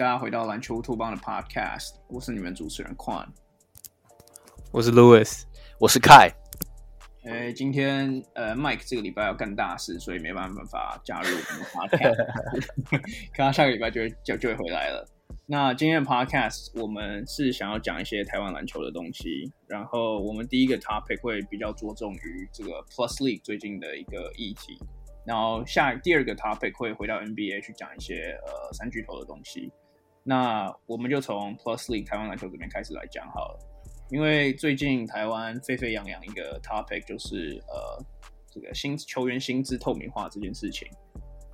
[0.00, 3.26] 大家回到篮球乌托邦的 Podcast，我是你们主持人 Quan，
[4.72, 5.42] 我是 Louis，
[5.78, 6.32] 我是 Kai。
[7.24, 13.02] 哎，今天呃，Mike 这个礼拜要干大事，所以没办法加入我们的 Podcast，
[13.36, 15.06] 看他下个礼拜就会就就会回来了。
[15.44, 24.82] 那今天的 Podcast 我们是想要讲一些台湾篮球的东西，然后我们第一个 topic 会比较着重于这个 Plus League 最近的一个议题。
[25.26, 29.70] 然后下第二个 topic 会回到 NBA 去讲一些呃三巨头的东西。
[30.22, 33.58] 那我们就从 Plus League 台湾篮球这边开始来讲好了。
[34.10, 38.04] 因为最近台湾沸沸扬扬一个 topic 就是呃
[38.50, 40.88] 这个薪球员薪资透明化这件事情。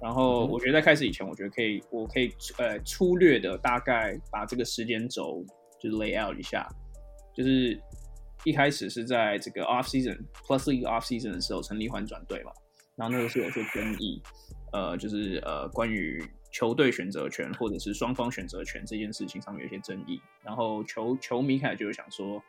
[0.01, 5.45] 然后我觉得在开始以前，我觉得可以我可以呃粗略的大概把这个时间轴
[5.81, 6.69] 就是 lay out 一下，
[7.35, 7.81] 就是
[8.45, 12.53] 一开始是在这个 off season Plus League off season 的时候，陈立焕转队嘛。
[12.95, 14.23] 然后那个时候有些争议，
[14.73, 16.23] 呃，就是呃，关于
[16.57, 20.19] 球队选择权或者是双方选择权这件事情上面有一些争议。
[20.43, 22.43] 然后球球迷开始就想说，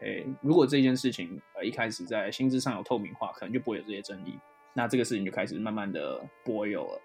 [0.00, 4.36] 诶，如果这件事情呃一开始在薪资上有透明化，可能就不会有这些争议。
[4.74, 7.00] 那这个事情就开始慢慢的 boil 了。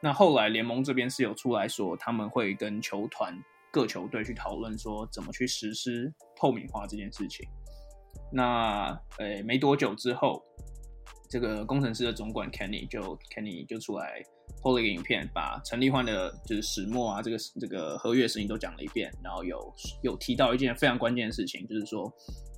[0.00, 3.36] 那后来联盟这边是有出来说，他们会跟球团
[3.72, 7.44] 各球队去讨论说，怎么去实施透明化这件事情。
[8.32, 10.40] 那诶，没多久之后。
[11.28, 14.22] 这个工程师的总管 Kenny 就 Kenny 就出来
[14.62, 22.12] PO 了一个影片，把陈立焕的就是始末啊，这个这个合约事情都讲了一遍，然后有有提到一件非常关键的事情，就是说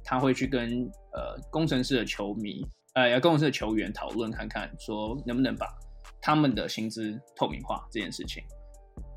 [0.05, 5.67] 他会去跟呃工程师的球迷，呃工程师的球员讨论看看，说能不能把
[6.21, 8.43] 他们的薪资透明化这件事情。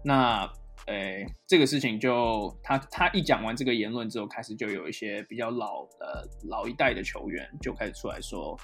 [0.04, 0.50] 那
[0.88, 8.58] 诶这个事情就他他一讲完这个言论之后，开始就有一些比较老呃老一代的球员就开始出来说。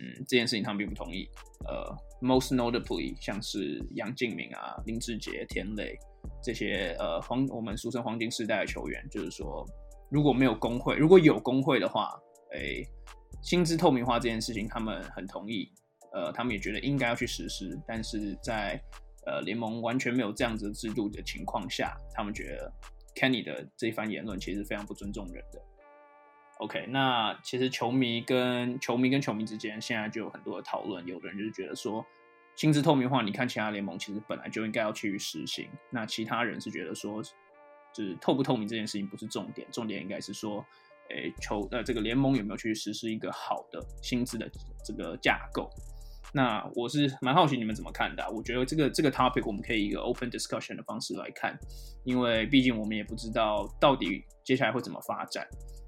[0.00, 1.28] 嗯，这件事情他们并不同意。
[1.66, 5.96] 呃，most notably 像是杨敬敏啊、林志杰、田磊
[6.42, 9.66] 这些呃黄我们俗称黄金世代的球员，就是说
[10.10, 12.18] 如果没有工会，如果有工会的话，
[12.52, 12.86] 诶，
[13.42, 15.70] 薪资透明化这件事情他们很同意。
[16.12, 18.80] 呃，他们也觉得应该要去实施，但是在
[19.26, 22.72] 呃联盟完全没有这样子制度的情况下，他们觉得
[23.16, 25.60] Kenny 的这一番言论其实非常不尊重人的。
[26.58, 32.04] OK，那其实球迷跟球迷跟球迷之间现在就有很多的讨论，有的人就是觉得说，
[32.54, 35.68] 薪资透明化，你看其他联盟其实本来就应该要去实行。
[35.90, 37.20] 那其他人是觉得说，
[37.92, 40.64] 就是透不透明这件事情不是重点，重点应该是说，
[41.10, 44.48] 诶，球呃这个联盟有没有去实施一个好的薪资的
[44.84, 45.68] 这个架构？
[46.32, 48.24] 那我是蛮好奇你们怎么看的。
[48.30, 51.58] 我觉得这个这个 topic 我们可以一个 open discussion 的方式来看，
[52.04, 55.46] 因为毕竟我们也不知道到底接下来会怎么发展。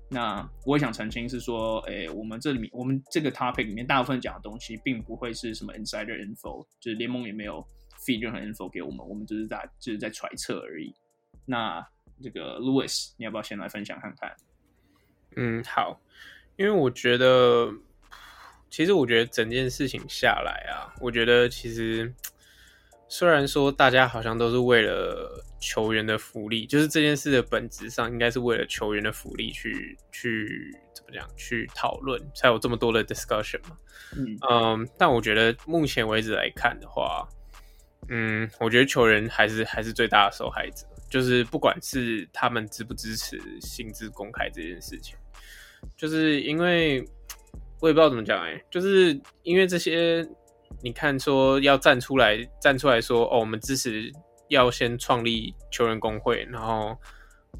[0.09, 7.67] 那我也想澄清是说，诶、我们这里面我们这个 topic 里面大部分讲的东西，并不会是什么 insider info，就是联盟也没有
[7.99, 10.95] feed 任何 info 给我们，我们只是在就是在揣测而已。
[11.45, 11.85] 那
[12.23, 14.37] 这个 Louis，你要不要先来分享看看？
[15.37, 16.01] 嗯，好，
[16.57, 17.73] 因为我觉得，
[18.71, 22.15] 其实我觉得整件事情下来啊，我觉得其实。
[23.09, 33.79] 虽然说大家好像都是为了球员的福利，就是这件事的本质上应该是为了球员的福利去去怎么讲去讨论，才有这么多的 discussion 嘛。
[34.17, 37.29] 嗯，um, 但我觉得目前为止来看的话，
[38.09, 45.17] 嗯，我觉得球员还是还是最大的受害者，就是不管是他们支不支持薪资公开这件事情，
[45.97, 47.05] 就是因为
[47.81, 50.29] 我也不知道怎么讲哎，就是因为这些。
[50.83, 54.13] 你看，说要站出来，站出来说，哦，我们支持
[54.49, 56.97] 要先创立球员工会，然后，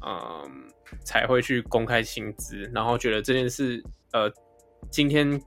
[0.05, 0.71] 嗯，
[1.03, 3.83] 才会去公开薪资，然后觉得这件事，
[4.13, 4.31] 呃，
[4.89, 5.41] 今天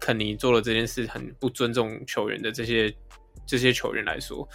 [0.00, 2.94] 肯尼做了这件事很不尊重球员的这些
[3.46, 4.46] 这些球员来说，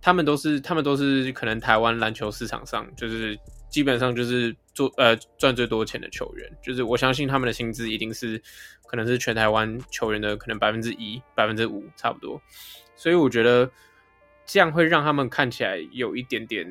[0.00, 3.36] 他们都是他们都是可能台湾篮球市场上就是
[3.70, 8.42] 基本上就是做呃赚最多钱的球员，就是我相信他们的薪资一定是。
[8.86, 12.40] 可能是全台湾球员的可能百分之一、百分之五差不多，
[12.94, 13.68] 所以我觉得
[14.46, 16.64] 这样会让他们看起来有一点点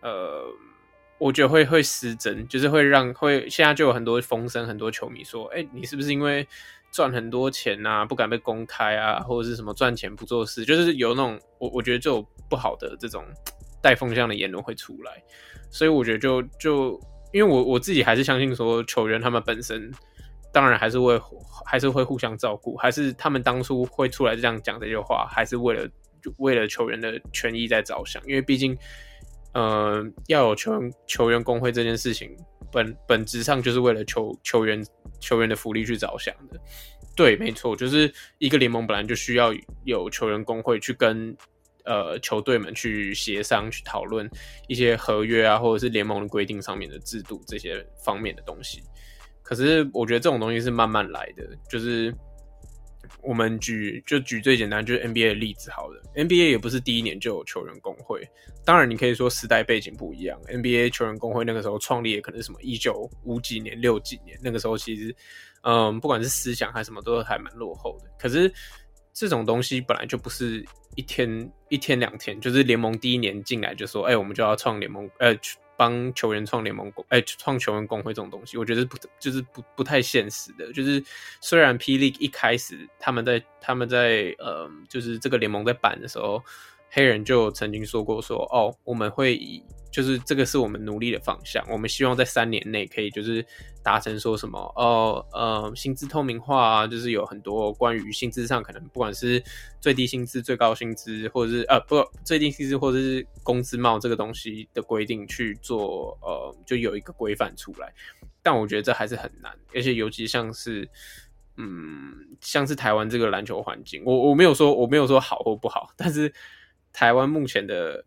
[0.00, 0.46] 呃，
[1.18, 6.46] 我觉得会会失真，就是会让会现在就有很多风声，很多球迷说，哎、你是不是因为
[6.90, 13.22] 赚很多钱啊，不敢被公开啊，或者是什么赚钱不做事，就是有那种我我觉得就有不好的这种
[13.82, 15.22] 带风向的言论会出来，
[15.70, 16.98] 所以我觉得就就
[17.32, 19.92] 因为我我自己还是相信说球员他们本身。
[20.52, 21.20] 当然还是会
[21.66, 25.86] 还是会互相照顾，还是他们当初会出来这样讲这些话，还是为了
[26.38, 28.22] 为了球员的权益在着想。
[28.26, 28.74] 因为毕竟，
[29.52, 32.34] 呃，要有球员球员工会这件事情，
[32.72, 34.82] 本本质上就是为了球球员
[35.20, 36.58] 球员的福利去着想的。
[37.14, 39.52] 对，没错，就是一个联盟本来就需要
[39.84, 41.36] 有球员工会去跟
[41.86, 44.28] 呃球队们去协商、去讨论
[44.68, 48.82] 一些合约啊，或者是联盟的规定上面的制度这些方面的东西。
[49.42, 52.14] 可是我觉得这种东西是慢慢来的，就是。
[53.22, 56.02] 我们举就举最简单，就是 NBA 的例子好了。
[56.14, 58.28] NBA 也不是第一年就有球员工会，
[58.64, 60.40] 当然你可以说时代背景不一样。
[60.48, 65.14] NBA 球员工会那个时候创立也可能是什么一九五几年、六几年，那个时候其实，
[65.62, 68.10] 嗯，不管是思想还是什么，都还蛮落后的。
[68.18, 68.52] 可是
[69.16, 70.62] 这种东西本来就不是
[70.94, 75.34] 一天一天两天，就是联盟第一年进来就说，哎，我们就要创联盟，呃。
[75.78, 80.72] 帮球员创联盟工，哎，创球员工会这种东西，我觉得不就是不不太现实的。
[80.72, 81.04] 就是
[81.42, 86.42] 虽然霹雳一开始他们在他们在呃，就是这个联盟在办的时候，
[86.90, 89.62] 黑人就曾经说过说，哦，我们会以。
[89.88, 93.42] 就是这个是我们努力的方向，我们希望在三年内可以就是
[93.82, 99.42] 达成说什么哦呃薪资透明化啊，就是有很多关于薪资上可能不管是
[99.80, 107.90] 最低薪资、最高薪资，或者是呃不最低薪资或者是工资帽这个东西的规定去做呃就有一个规范出来，
[108.42, 110.86] 但我觉得这还是很难，而且尤其像是
[111.56, 112.12] 嗯
[112.42, 116.30] 像是台湾这个篮球环境，我我没有说我没有说好或不好，但是
[116.96, 118.02] 台湾目前的。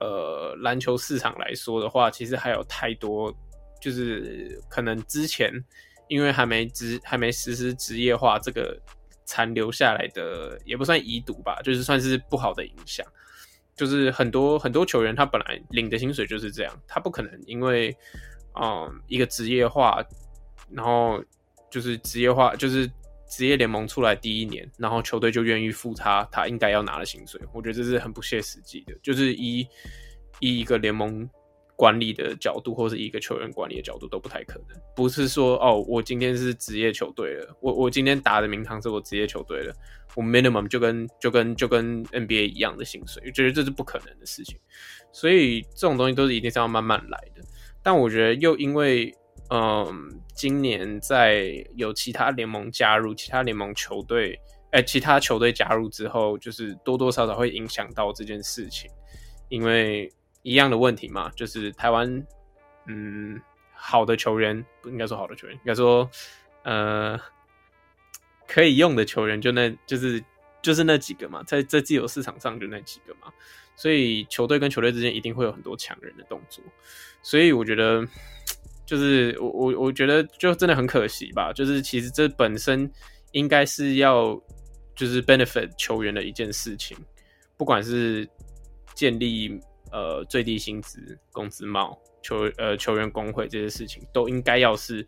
[0.00, 3.32] 呃，篮球市场来说的话，其实还有太多，
[3.80, 5.50] 就是可能之前
[6.08, 8.78] 因为还没职还没实施职业化，这个
[9.24, 13.06] 残留下来的也不算遗毒吧，就是算是不好的影响。
[13.76, 17.96] 就是很多很多球员他本来领的薪水就是这样，他不可能因为
[18.60, 20.04] 嗯一个职业化，
[20.70, 21.24] 然后
[21.70, 22.90] 就是职业化就是。
[23.28, 28.94] 职业联盟出来第一年，然后球队就愿意付他他应该要拿的薪水，我觉得这是很不切实际的。
[29.02, 29.66] 就是以
[30.40, 31.28] 以一个联盟
[31.74, 34.78] 管理的角度，或是一个球员管理的角度，都不太可能。
[34.94, 39.74] 不是说哦，我今天是职业球队了，我我今天打的名堂是我职业球队了，
[40.14, 44.56] 我 minimum 就跟就跟就跟 NBA 一样的薪水，我觉得这是不可能的事情。
[45.12, 47.42] 所以这种东西都是一定是要慢慢来的。
[47.82, 49.12] 但我觉得又因为。
[49.56, 54.36] 嗯，今年在有其他联盟加入，其他联盟球队，
[54.72, 58.90] 哎、其他球队加入之后，就是多多少少会影响到这件事情，
[59.48, 60.12] 因为
[60.42, 62.26] 一样的问题嘛，就是台湾，
[62.86, 63.40] 嗯，
[63.72, 66.10] 好的球员不应该说好的球员，应该说，
[66.64, 67.16] 呃，
[68.48, 70.20] 可以用的球员就那，就是
[70.60, 73.32] 就是那几个嘛，在在自由市场上就那几个嘛，
[73.76, 76.64] 所以球队跟球队之间一定会有很多抢人的动作，
[77.22, 78.04] 所以我觉得。
[78.86, 82.90] 就是我我我觉得就真的很可惜吧，就是其实这本身
[83.32, 84.40] 应该是要
[84.94, 86.96] 就是 benefit 球员的一件事情，
[87.56, 88.28] 不管是
[88.94, 89.60] 建立
[89.92, 95.06] 呃最低薪资、工资帽、球呃球员工会这些事情，都应该要是。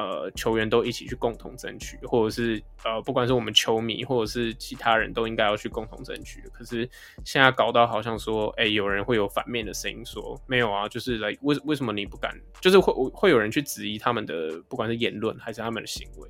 [0.00, 6.42] 呃，球员都一起去共同争取，或者是呃，不管是我们球迷，或者是其他人都应该要去共同争取。
[6.52, 6.88] 可是
[7.24, 12.34] 现在搞到好像说，哎、有人会有反面的声音说，没有啊，就是来为为什么你不敢？
[12.60, 16.28] 就是会会有人去质疑他们的，不管是言论还是他们的行为。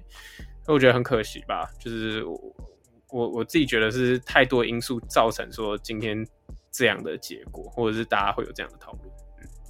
[0.66, 2.56] 我觉得很可惜吧，就是我
[3.10, 6.26] 我我自己觉得是太多因素造成说今天
[6.70, 9.10] 这样的结果，或者是大家会有这样的讨论。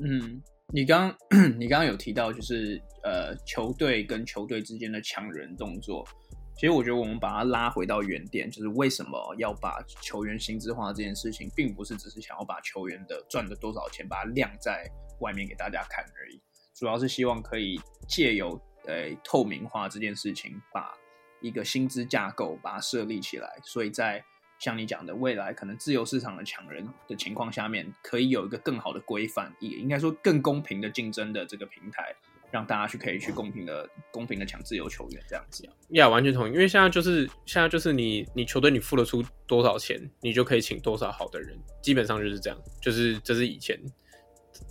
[0.03, 1.15] 嗯，你刚
[1.59, 2.81] 你刚刚有提到就是。
[3.03, 6.07] 呃，球队跟球队之间的抢人动作，
[6.55, 14.87] 其实我觉得我们把它拉回到原点，就是为什么要把球员薪资化这件事情，并不是只是想要把球员的赚的多少钱把它晾在
[15.21, 16.39] 外面给大家看而已，
[16.75, 20.93] 主要是希望可以借由呃透明化这件事情，把
[21.41, 24.23] 一个薪资架构把它设立起来，所以在
[24.61, 32.15] 像你讲的未来可能自由市场的抢人的情况下面，可以有一个更好的规范，也应该说更公平的竞争的这个平台。
[32.53, 36.53] 让大家去可以去公平的公平的抢自由球员这样子呀完全同意。
[36.53, 42.59] 因为现在就是现在就是你你球队你付得出多少钱，你就可以请多少好的人，基本上就是这样。
[42.83, 43.81] 就是这是以前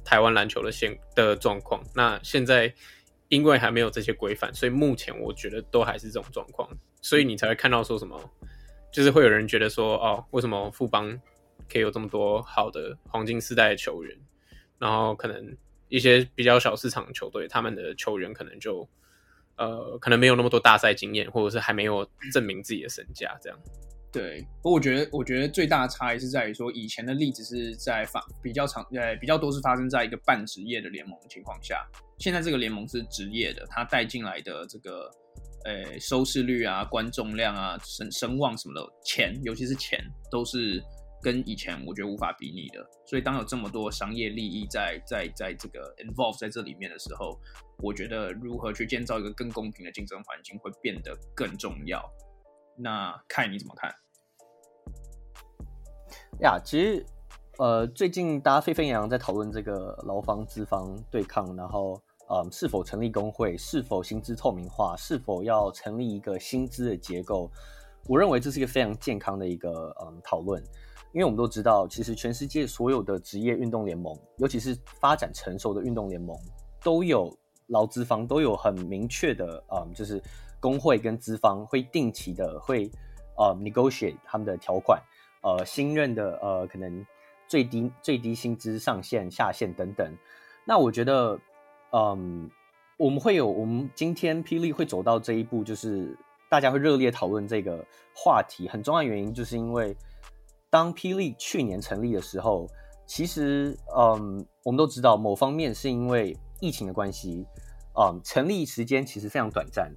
[0.03, 1.81] 台湾篮球的现的状况。
[1.95, 2.73] 那现在
[3.29, 6.69] 因为还没有这些规范，所以目前我觉得都还是这种状况。
[7.01, 8.19] 所以你才会看到说什么，
[8.91, 11.19] 就是会有人觉得说哦，为什么富邦
[11.71, 14.17] 可以有这么多好的黄金世代的球员，
[14.77, 15.57] 然后可能。
[15.91, 18.87] 一些比较小市场的球队，他们的球员可能就，
[19.55, 23.59] 呃，可能没有那么多大赛经验，或者是还没有证明自己的身价，这样。
[24.11, 31.83] 对，我觉得，我觉得最大的差异是在于说，以前的例子是在发比较长，呃，比较多是发生在一个半职业的联盟情况下，
[32.19, 35.09] 现在这个联盟是职业的，他带进来的这个，
[35.65, 39.99] 呃，收视率啊、观众量啊、声声望什么的钱，尤其是钱，
[40.31, 40.83] 都是。
[41.21, 47.37] 跟以前我觉得无法比拟的，所以当有这么多商业利益在在在这个 involve 在这里面的时候，
[47.83, 52.01] 我觉得如何去建造一个更公平的竞争环境会变得更重要。
[52.77, 53.93] 那看你怎么看？
[56.39, 57.05] 呀，其实
[57.57, 67.49] 呃，最近大家沸沸扬扬在讨论这个劳方资方对抗，然后呃，是否成立工会，是否薪资透明化，是否要成立一个薪资的结构。
[68.07, 70.63] 我认为这是一个非常健康的一个嗯讨论，
[71.11, 76.37] 因为我们都知道，其实全世界所有的职业运动联盟，尤其是发展成熟的运动联盟，
[76.83, 77.35] 都有
[77.67, 80.21] 劳资方都有很明确的嗯，就是
[80.59, 82.89] 工会跟资方会定期的会
[83.37, 85.01] 呃、negotiate 他们的条款。
[85.41, 87.05] 呃，新任的呃，可能
[87.47, 90.13] 最低最低薪资上限、下限等等。
[90.65, 91.39] 那我觉得，
[91.91, 92.49] 嗯，
[92.97, 96.17] 我们会有我们今天霹雳会走到这一步，就是
[96.49, 98.67] 大家会热烈讨论这个话题。
[98.67, 99.95] 很重要的原因，就是因为
[100.69, 102.67] 当霹雳去年成立的时候，
[103.05, 107.45] 其实，嗯，我们都知道，某方面是因为疫情的关系，
[107.99, 109.91] 嗯，成立时间其实非常短暂。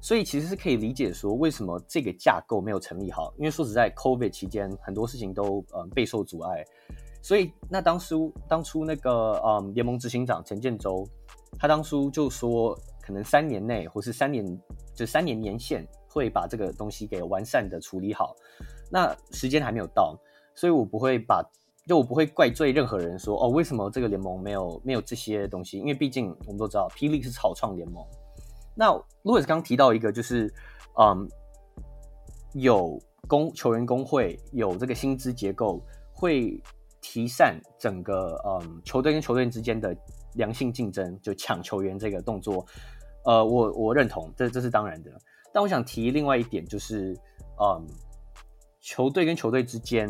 [0.00, 6.64] 所以其实是可以理解说，为什么这个架构没有成立好，因为说实在，COVID 期间很多事情都嗯备受阻碍。
[7.20, 11.04] 所以那当初当初那个嗯联盟执行长陈建州，
[11.56, 14.44] 他当初就说，可能三年内或是三年
[14.94, 18.34] 就三年年限会把这个东西给完善的处理好。
[18.90, 20.18] 那时间还没有到，
[20.54, 21.42] 所以我不会把
[21.86, 25.78] 就我不会怪罪任何人说哦，为什么这个联盟没有没有这些东西？
[25.78, 28.04] 因为毕竟我们都知道，霹雳是草创联盟。
[28.74, 28.92] 那
[29.24, 30.52] Louis 刚提到一个，就是，
[31.00, 31.28] 嗯，
[32.54, 36.62] 有工球员工会有这个薪资结构，会
[37.00, 39.96] 提善整个嗯球队跟球队之间的
[40.38, 42.64] 良性竞争，就抢球员这个动作，
[43.26, 45.10] 呃，我我认同，这这是当然的。
[45.52, 47.14] 但我想提另外一点，就是
[47.60, 47.86] 嗯，
[48.80, 50.08] 球队跟球队之间，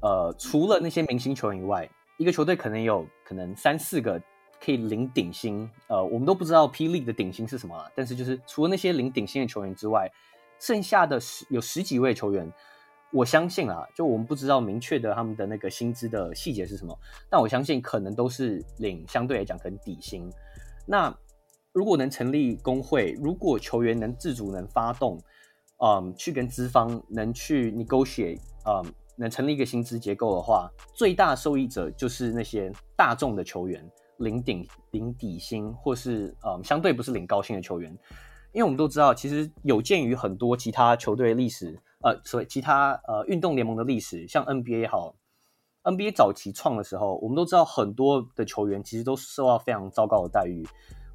[0.00, 4.22] 呃，除了那些明星球员以外，一个球队可能有可能三四个。
[4.64, 10.10] 可以领顶薪，呃，我们都不知道霹雳的顶薪是什么，但是就是除了那些领顶薪的球员之外，
[10.58, 12.50] 剩下的十有十几位球员，
[13.12, 16.98] 我相信啊，就我们不知道明确的他们的那个薪资的细节是什么，
[17.30, 20.30] 但我相信可能都是领相对来讲可能底薪。
[20.86, 21.16] 那
[21.72, 25.20] 如果能成立工会，如果球员能自主能发动，
[25.84, 33.84] 嗯，去跟资方能去 negotiate，嗯，能成立一个薪资结构的话，最大受益者就是那些大众的球员。
[34.18, 37.90] 领顶领底薪，或是、嗯、相对不是领高薪的球员，
[38.52, 45.14] 因为我们都知道，其实有鉴于很多其他球队历史，呃，所以其他呃运动联盟的历史，像 NBA 好
[45.82, 50.62] ，NBA 早期创的时候，我们都知道很多的球员其实都受到非常糟糕的待遇。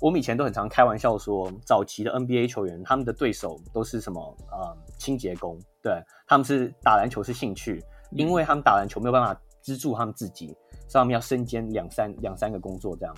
[0.01, 10.55] 我们以前都很常开玩笑说，早期的 NBA 球员他们的对手都是什么呃清洁工，对，他们是打篮球是兴趣，因为他们打篮球没有办法资助他们自己。
[10.87, 13.15] 所以他们要身兼两三两三个工作这样，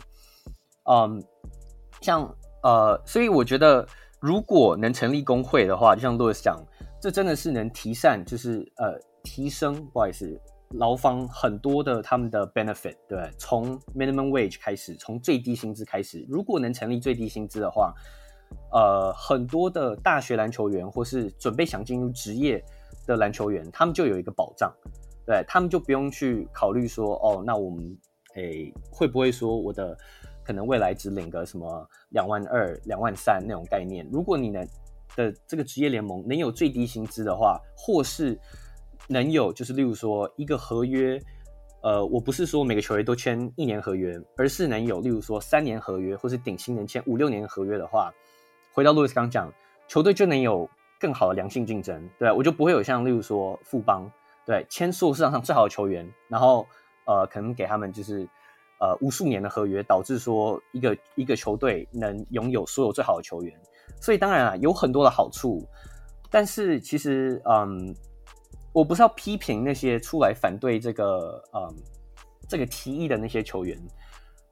[0.89, 1.23] 嗯，
[2.01, 3.87] 像呃，所以我觉得
[4.19, 6.61] 如果能成立工会的话，就像 Louis 讲，
[7.01, 10.39] 这真的是能提善，就是呃提升，不好意思，
[10.75, 17.91] 劳方很多的他们的 benefit，对，从 minimum wage 开始，从最低薪资开始，如果能成立最低薪资的话，
[18.71, 22.63] 呃，很多的大学篮球员或是准备想进入职业
[23.07, 24.71] 的篮球员，他们就有一个保障。
[25.25, 27.97] 对，他们就不用去考虑说，哦，那我们
[28.35, 29.97] 诶会不会说我的
[30.43, 34.07] 可能未来只领个什么两万二、两万三那种概念？
[34.11, 34.67] 如果你能
[35.15, 38.39] 的这个职业联盟能有最低薪资的话，或是
[39.07, 41.21] 能有就是例如说一个合约，
[41.81, 48.13] 呃，我不是说每个球员都签一年合约，而是能有例如说三年合约，或是顶薪能签五六年合约的话，
[48.71, 49.51] 回到路易斯刚讲，
[49.87, 54.09] 球队就能有更好的良性竞争，对，我就不会有像例如说富邦。
[54.43, 56.65] 对，签所有市场上最好的球员，然后
[57.05, 58.27] 呃，可能给他们就是
[58.79, 63.53] 呃无数年的合约，导致说一个一个球队能拥有所有最好的球员。
[64.01, 65.65] 所以当然啊，有很多的好处，
[66.29, 67.95] 但是其实嗯，
[68.73, 71.73] 我不是要批评那些出来反对这个嗯
[72.49, 73.77] 这个提议的那些球员。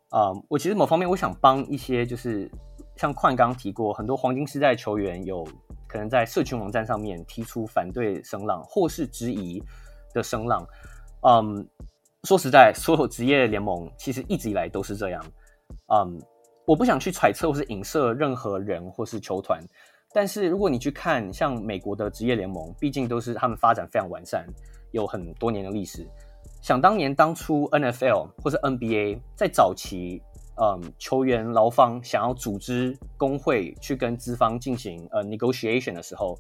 [0.10, 2.50] 啊、嗯，我其实某方面我想帮一些就是
[2.96, 5.46] 像矿刚提过，很多黄金时代球员有。
[5.92, 9.60] 可能在社群网站上面提出反对声浪或是质疑
[10.14, 10.64] 的声浪，
[11.24, 11.68] 嗯，
[12.26, 15.26] 说实在，所有职业联盟其实一直以来都是这样，
[15.88, 16.22] 嗯，
[16.70, 19.60] 我不想去揣测或是影射任何人或是球团，
[20.14, 24.46] 但是如果你去看像美国的职业联盟，毕竟都是他们发展非常完善，
[24.92, 26.08] 有很多年的历史，
[26.62, 30.22] 想当年当初 NFL 或是 NBA 在早期。
[30.62, 36.38] 嗯，球员劳方想要组织工会去跟资方进行呃 negotiation 的时候，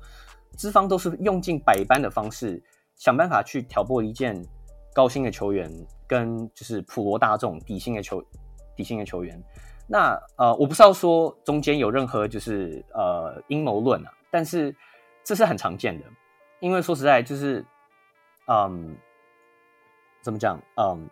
[0.57, 2.61] 资方都是用尽百般的方式，
[2.97, 4.45] 想办法去挑拨离间
[4.93, 5.71] 高薪的球员
[6.05, 8.21] 跟就是普罗大众底薪的球
[8.75, 9.41] 底薪的球员。
[9.91, 14.73] 那呃，我不是要说中间有任何就是呃阴谋论啊，但是
[15.23, 16.05] 这是很常见的，
[16.59, 17.65] 因为说实在就是
[18.45, 18.95] 嗯，
[20.21, 20.61] 怎么讲？
[20.75, 21.09] 嗯，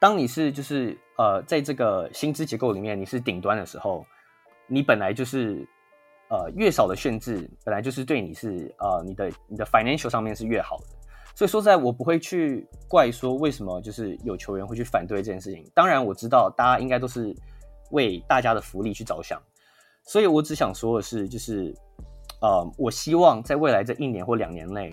[0.00, 4.04] 当你是就是呃，在这个薪资结构里面你是顶端的时候，
[4.66, 5.64] 你本来就是
[6.28, 10.86] 呃越少的限制，本来就是对你是呃你的你的 financial 上面是越好的。
[11.36, 15.64] 所以说实在，我不会去怪说为什么就是有球员会去反对这件事情。
[15.72, 17.34] 当然我知道大家应该都是
[17.90, 19.40] 为大家的福利去着想，
[20.04, 21.74] 所以我只想说的是，就是
[22.40, 24.92] 呃，我希望在未来这一年或两年内。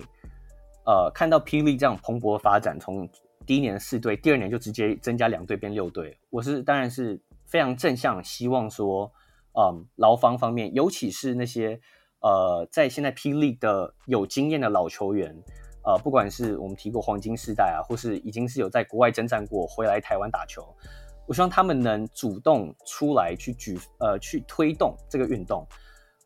[0.86, 3.06] 呃，看到霹雳这样蓬勃发展，从
[3.44, 9.12] 第一年四队，第二年就直接增加两队变六队，我是当然是非常正向，希望说，
[9.52, 11.78] 嗯，劳方方面，尤其是那些
[12.20, 15.36] 呃，在现在霹雳的有经验的老球员，
[15.84, 20.74] 呃，不管是我们提过黄金世代啊，或是已经是有在国外征战过回来台湾打球，
[21.28, 25.64] 我希望他们能主动出来去举呃去推动这个运动。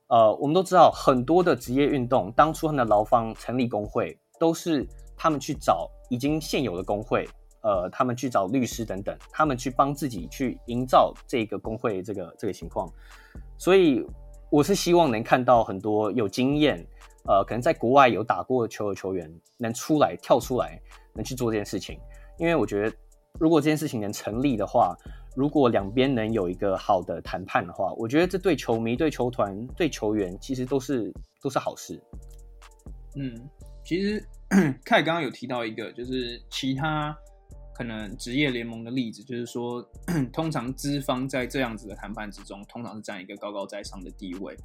[0.07, 4.19] 呃，我们都知道很多的职业运动，当初他们的劳方成立工会。
[4.41, 4.85] 都是
[5.17, 7.29] 他们去找已经现有的工会，
[7.63, 12.93] 呃，他们去找律师等等，他们去帮自己去营造这个工会这个这个情况。
[13.57, 14.05] 所以
[14.51, 16.85] 我是希望能看到很多有经验，
[17.29, 20.77] 呃，可能在国外有打过球的球员能出来跳出来，
[21.15, 22.01] 能去做这件事情。
[22.37, 22.97] 因为我觉得，
[23.39, 24.97] 如果这件事情能成立的话，
[25.35, 32.01] 如果两边能有一个好的谈判的话，我觉得这对球迷、对球团、对球员其实都是都是好事。
[33.17, 33.35] 嗯。
[33.85, 34.25] 其实，
[34.85, 37.13] 凯刚刚有提到一个，就是其他
[37.75, 39.85] 可能职业联盟的例子，就是说，
[40.33, 44.57] 通常资方在这样子的谈判之中，通常是占一个高高在上的地位，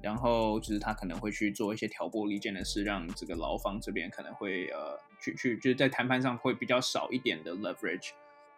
[0.00, 8.10] 然后就是他可能会去做一些挑拨离间的事，让这个劳方这边可能会呃去去就是在谈判上会比较少一点的 leverage。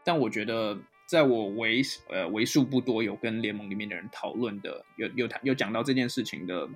[0.04, 6.69] 但我觉得，在我为呃为数不多有跟联盟里面的人讨论的，有有谈有讲到这件事情的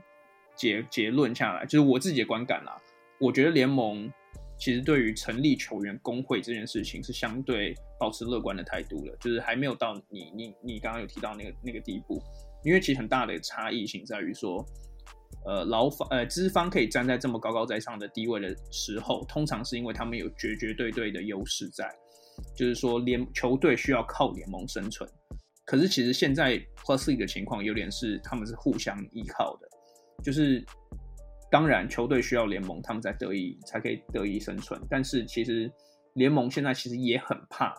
[0.55, 2.81] 结结论下来，就是我自己的观感啦。
[3.19, 4.13] 我觉得联盟
[4.59, 12.23] 其实对于成立球员工会这件事情是相对保持乐观的态度的，就是还没有到你你你刚刚有提到那个那个地步，
[12.65, 14.65] 因为其实很大的差异性在于说，
[15.45, 21.89] 呃，劳方呃资方可以站在这么高高在上的地位的时候，通常是因为他们有绝绝对对的优势在，
[22.57, 25.09] 就是说联球队需要靠联盟生存，
[25.65, 29.69] 可是其实现在 Plus League 的情况有点是他们是互相依靠的，
[30.23, 30.65] 就是。
[31.51, 34.81] 当然，球队需要联盟，他们才得以才可以得以生存。
[34.91, 35.71] 但是，其实
[36.15, 37.73] 联盟现在其实也很怕，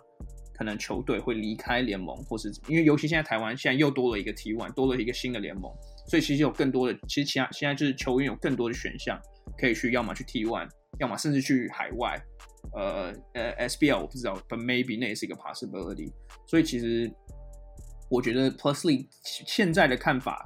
[0.57, 5.71] 可能球队会离开联盟，或是因为尤其现在台湾现在又多了一个 T1，多了一个新的联盟，
[6.07, 9.19] 所以其实有更多的，其实其他现在就是球员有更多的选项
[9.57, 12.19] 可以去，要么去 T1，要么甚至去海外。
[12.73, 16.11] 呃呃，SBL 我不知道，but maybe 那也是一个 possibility。
[16.47, 17.11] 所以其实
[18.09, 20.43] 我觉得 Plusly 现在的看法。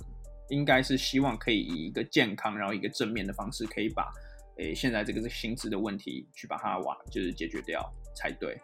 [0.51, 4.11] 应该是希望可以以一个健康，然后一个正面的方式，可以把
[4.57, 8.59] 诶现在这个是薪资的问题去把它瓦就是解决掉才对。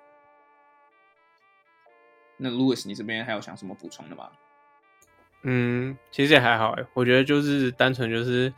[2.37, 4.29] 那 Louis，你这边还有想什么补充的吗？
[5.43, 8.53] 嗯，其实也还好哎，我觉得就是单纯就是，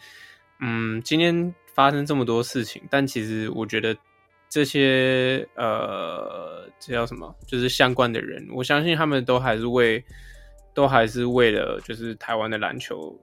[0.59, 3.95] 嗯，今天发生这么多事情，但其实我觉得
[4.49, 7.35] 这些呃，这叫什么？
[7.45, 10.03] 就是相关的人，我相信他们都还是为。
[10.73, 13.19] 都还是为了，就是台湾的篮球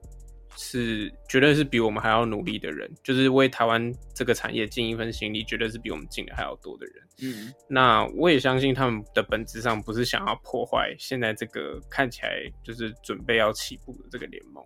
[0.56, 6.94] 是绝对是比我们还要努力的人，就是为台湾这个产业尽一份心力，绝对是比我们尽的还要多的人。
[7.22, 14.64] 嗯，那我也相信他们的本质上不是想要破坏现在这个看起来就是准备要起步的这个联盟，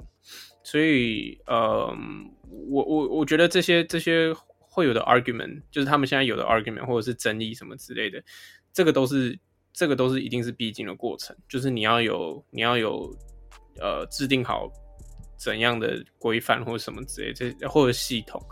[0.63, 1.95] 所以，呃，
[2.71, 8.23] 我我我觉得这些这些会有的 argument，就是他们现在有的 argument 或者是争议什么之类的，
[8.73, 9.39] 这个都是。
[9.71, 13.17] 这个都是一定是必经的过程，就是你要有你要有
[13.81, 14.69] 呃制定好
[15.39, 18.45] 怎样的规范或者什么之类，这或者系统，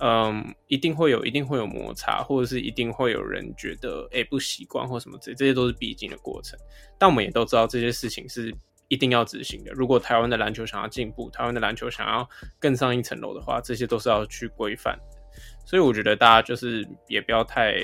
[0.00, 6.58] 嗯，一定会有一定会有摩擦，或者是一定会有人觉得哎不习惯或什么之类，这些都是必经的过程。
[6.98, 8.52] 但我们也都知道这些事情是
[8.88, 9.70] 一定要执行的。
[9.72, 14.98] 如果台湾的篮球想要进步，台湾的篮球想要更上一层楼的话，这些都是要去规范。
[15.66, 17.76] 所以我觉得大家就是也不要太。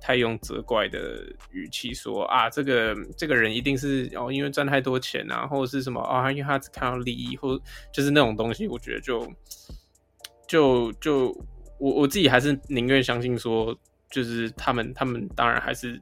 [0.00, 7.60] 太用责怪的语气说啊，这个这个人一定是哦，因为赚太多钱啊，或者是什么啊，因为他只看到利益，或
[7.92, 9.30] 就是那种东西，我觉得就
[10.48, 11.28] 就就
[11.78, 13.78] 我我自己还是宁愿相信说，
[14.10, 16.00] 就是他们他们当然还是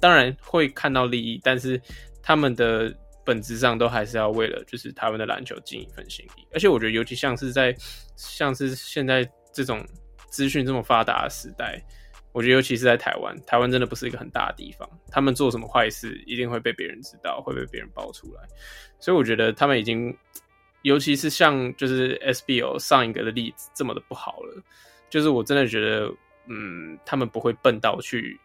[0.00, 1.80] 当然会看到利益，但是
[2.22, 7.74] 他们的本质上都还是要为了就是他们的篮球尽一份心力，而且我觉得尤其像是在
[8.14, 9.84] 像是现在这种
[10.30, 11.82] 资讯这么发达的时代。
[12.32, 14.88] 我觉得，尤其是在台湾，台湾真的不是一个很大的地方。
[15.10, 18.42] 他们做什么坏事，一定会被别人知道，会被别人爆出来。
[18.98, 20.16] 所以，我觉得他们已经，
[20.82, 24.62] 尤其是像就是 SBO 上一个的例子这么的不好了。
[25.10, 26.10] 就是我真的觉得，
[26.46, 28.40] 嗯，他们不会笨到去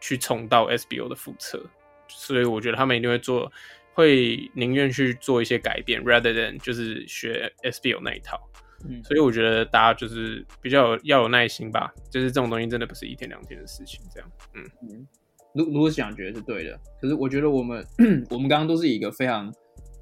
[0.00, 1.62] 去重蹈 SBO 的覆辙，
[2.08, 3.52] 所以我觉得他们一定会做，
[3.92, 8.40] 会宁愿去做一些改变，rather than 就是学 SBO 那一套。
[8.88, 14.30] 嗯，所以我觉得大家就是比较有要有耐心吧，就是这种东西真的不是一天两天的事情，这样。
[14.54, 15.06] 嗯嗯，
[15.54, 17.84] 如如果想觉得是对的，可是我觉得我们
[18.30, 19.52] 我们刚刚都是一个非常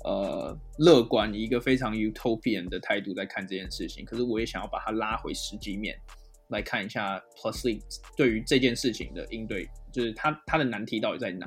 [0.04, 5.96] 呃乐观、一个非常 utopian 的态度在看这件事情，可是我也想要把它拉回实际面
[6.48, 7.82] 来看一下 Plus League
[8.16, 11.46] 对于这件事情的应对，就是它它的难题到底在哪？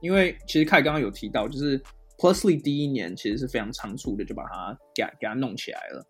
[0.00, 1.78] 因为其实凯刚刚有提到，就是
[2.16, 6.06] Plus League 第一年其实是非常仓促的就把它给给它弄起来了。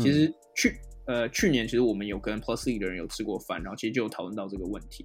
[0.00, 5.04] 其实去呃去年其实我们有跟 Plus E 的人有吃过饭，然后其实就有讨论到这个问题。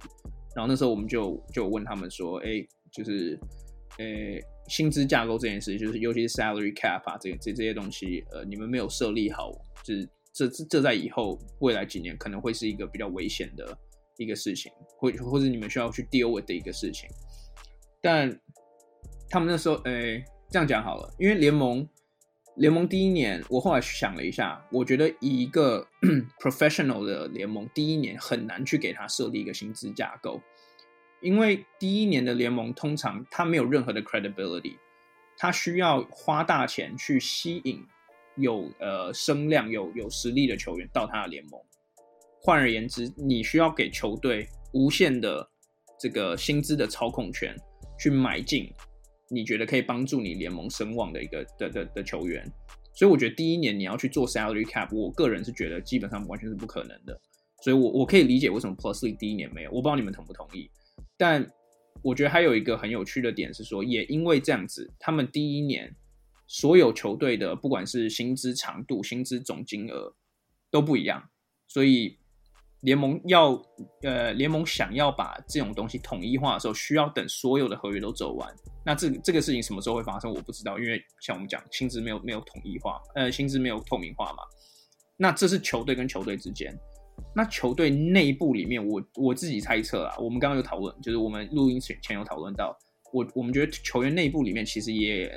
[0.56, 3.38] 然后那时候我们就就问他们说，哎，就是
[3.98, 4.04] 呃
[4.68, 9.52] 薪资架构这件事，就是尤其是 salary cap 啊，这这这些东西，呃，你们没有设立好，
[9.84, 13.78] 就是这这这在以后未来几年可能会是一个比较危险的
[14.16, 17.08] 一个事情，或或者你们需要去 deal with 的一个事情。
[18.00, 18.28] 但
[19.28, 21.88] 他们那时候，哎，这样讲好了，因为联盟。
[22.60, 25.88] 联盟第一年，我后来想了一下，我觉得以一个
[26.38, 30.38] professional 的联盟，第一年很难去给他设立一个薪资架构，
[31.22, 34.76] 因为第一年的联盟通常他没有任何的 credibility，
[35.38, 37.82] 他需要花大钱去吸引
[38.36, 41.58] 有呃声量、有有实力的球员到他的联盟。
[42.42, 45.48] 换而言之，你需要给球队无限的
[45.98, 47.56] 这个薪资的操控权，
[47.98, 48.70] 去买进。
[49.30, 52.44] 你觉得可以帮助你联盟声望的一个的的的球员，
[52.92, 57.18] 所以我觉得第一年你要去做 salary cap，我个人是觉得基本上完全是不可能的。
[57.62, 60.68] 所以我我可以理解为什么 Plus League 第一年没有，我不知道你们同不同意。
[61.16, 61.48] 但
[62.02, 65.94] 我觉得还有一个很有趣的点是说，也因为这样子，他们第一年
[66.46, 70.14] 所有球队的不管是薪资长度、薪资总金额
[70.70, 71.30] 都不一样，
[71.68, 72.19] 所以。
[72.82, 73.52] 联盟要
[74.02, 78.54] 呃，联盟想要把这种东西统一化的时候，需要等所有的合约都走完。
[78.84, 84.38] 那这这个事情什么时候会发生，我不知道，因为像我们讲，薪资没有没有统一化，呃，薪资没有透明化嘛。
[85.18, 86.74] 那这是球队跟球队之间，
[87.36, 92.74] 那球队内部里面，我我自己猜测啊，我们刚刚有讨论，就是我们录音前前有讨论到，
[93.12, 95.30] 我我们觉得球员内部里面其实也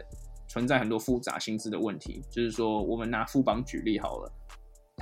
[0.47, 4.31] 存在很多复杂薪资的问题，就是说，我们拿富邦举例好了。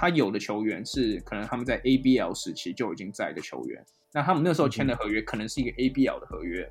[0.01, 6.67] 他有的球员是可能他们在 ABL 时期就已经在的球员，那他们那时候签的合约可能是一个 ABL 的合约。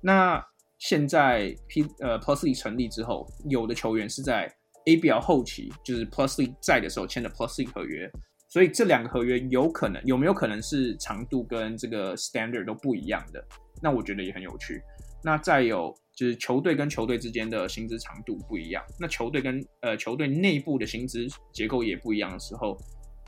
[0.00, 0.44] 那
[0.76, 4.52] 现在 P 呃 Plus League 成立之后，有的球员是在
[4.86, 8.10] ABL 后期，就是 Plus League 在的时候签的 Plus League 合约，
[8.48, 13.40] 所以这两个合约有可能有没有可能是长度跟这个 standard 都不一样的？
[13.80, 14.82] 那我觉得也很有趣。
[15.22, 15.94] 那再有。
[16.18, 22.76] 就是球队跟球队之间的薪资长度不一样，那球队跟呃球队内部的薪资结构也不一样的时候，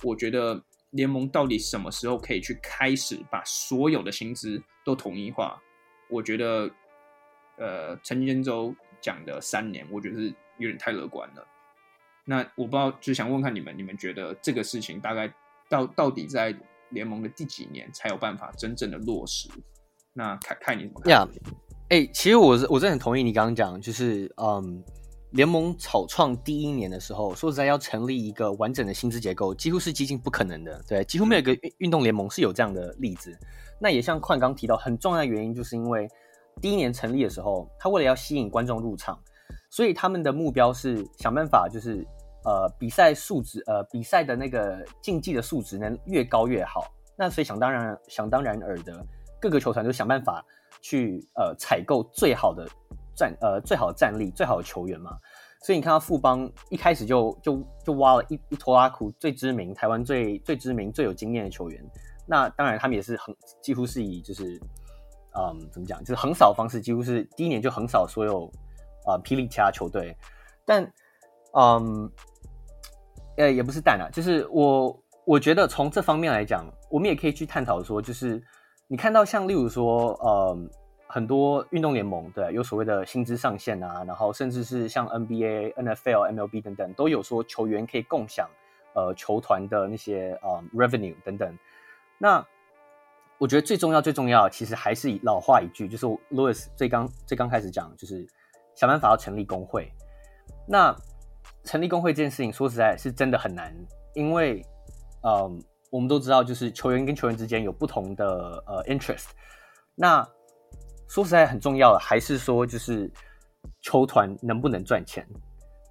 [0.03, 5.57] 我觉得联盟到底什么时候可以去开始把所有的薪资都统一化？
[6.09, 6.69] 我觉得，
[7.59, 11.47] 呃，陈建州讲的三年，我觉得是有点太乐观了。
[12.25, 15.33] 那我不知道，就想问看你们，你们觉得这个事情大概
[15.69, 16.53] 到到底在
[16.89, 19.49] 联盟的第几年才有办法真正的落实？
[20.13, 21.29] 那看看你怎么看。
[21.91, 24.81] 哎、其实我是我真的很同意你刚刚讲，就是嗯，
[25.31, 30.81] 联盟草创第一年的时候，说实在要成立一个完整的薪资结构，几乎是接近不可能的。
[30.87, 33.37] 对，几乎没有一个运运动联盟是有这样的例子。
[33.81, 36.07] 那也像矿刚提到，很重要的原因就是因为
[36.63, 39.21] 第一年成立的时候，他为了要吸引观众入场，
[39.69, 42.07] 所以他们的目标是想办法，就是
[42.45, 46.85] 呃比赛数值，呃比赛的那个竞技的数值能越高越好。
[47.19, 49.05] 那所以想当然想当然尔的，
[49.41, 50.47] 各个球团就想办法。
[50.81, 52.67] 去呃采购最好的
[53.15, 55.19] 战呃最好的战力最好的球员嘛，
[55.63, 61.85] 所以你看到富邦一开始就就就挖了一一拖拉库最知名台湾最最知名最有经验的球员，
[62.27, 64.59] 那当然他们也是很几乎是以就是
[65.37, 68.51] 嗯怎么讲就是横扫方式，几乎是第一年就横扫所有
[69.07, 70.17] 啊、霹雳其他球队，
[70.65, 70.83] 但
[71.53, 72.11] 嗯
[73.37, 78.43] 呃也不是但啊，就是我我觉得从这方面来讲，我们也可以去探讨说就是。
[78.93, 80.59] 你看到像例如说，呃，
[81.07, 88.51] 很多运动联盟对，有所谓的薪资上限啊，然后甚至是像 NBA、NFL、MLB 等等，都有说球员可以共享
[88.95, 91.57] 呃球团的那些呃 revenue 等等。
[92.19, 92.45] 那
[93.39, 98.27] 我觉得最重要、最重要，其实还是以老话一句，就是 Louis 最刚最刚开始讲，就是
[98.75, 99.89] 想办法要成立工会。
[100.67, 100.93] 那
[101.63, 103.73] 成立工会这件事情，说实在是真的很难，
[104.15, 104.67] 因为
[105.23, 105.63] 嗯。
[105.91, 109.27] 我们都知道，就是球员跟球员之间有不同的呃 interest。
[109.95, 110.27] 那
[111.09, 113.11] 说实在很重要的，还是说就是
[113.83, 115.27] 球团能不能赚钱？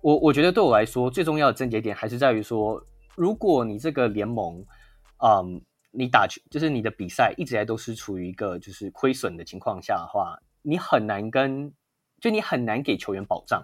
[0.01, 2.81] 我我觉得对我来说最重要的症结点还是在于说，
[3.15, 4.65] 如果你这个联盟，
[5.21, 11.69] 嗯，你打球就是你的比赛一直来都是处于一个就是亏损的情况下的话，你很难跟
[12.21, 13.61] 就你很难给球员保障。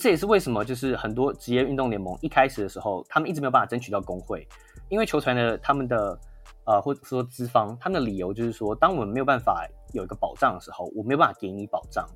[0.00, 4.48] 这也是为什么就是很多职业运动联盟一开始的时候，他们一直没有办法争取到工会，
[4.88, 6.18] 因为球团的他们的
[6.64, 12.06] 呃或者说资方他们的理由就是说，当我们没有办法有一个保障的时候，我没有办法给你保障。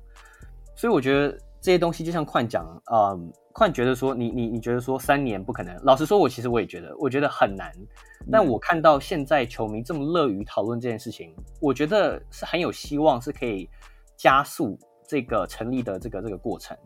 [0.75, 5.75] 所以我觉得这些东西就像宽讲，嗯，宽觉得说你你你觉得说三年不可能。
[5.83, 7.69] 老实说，我其实我也觉得，我觉得很难。
[8.31, 13.69] 但我看到现在球迷这么乐于讨论这件事情，我觉得是很有希望，是可以
[14.15, 16.77] 加速这个成立的这个这个过程。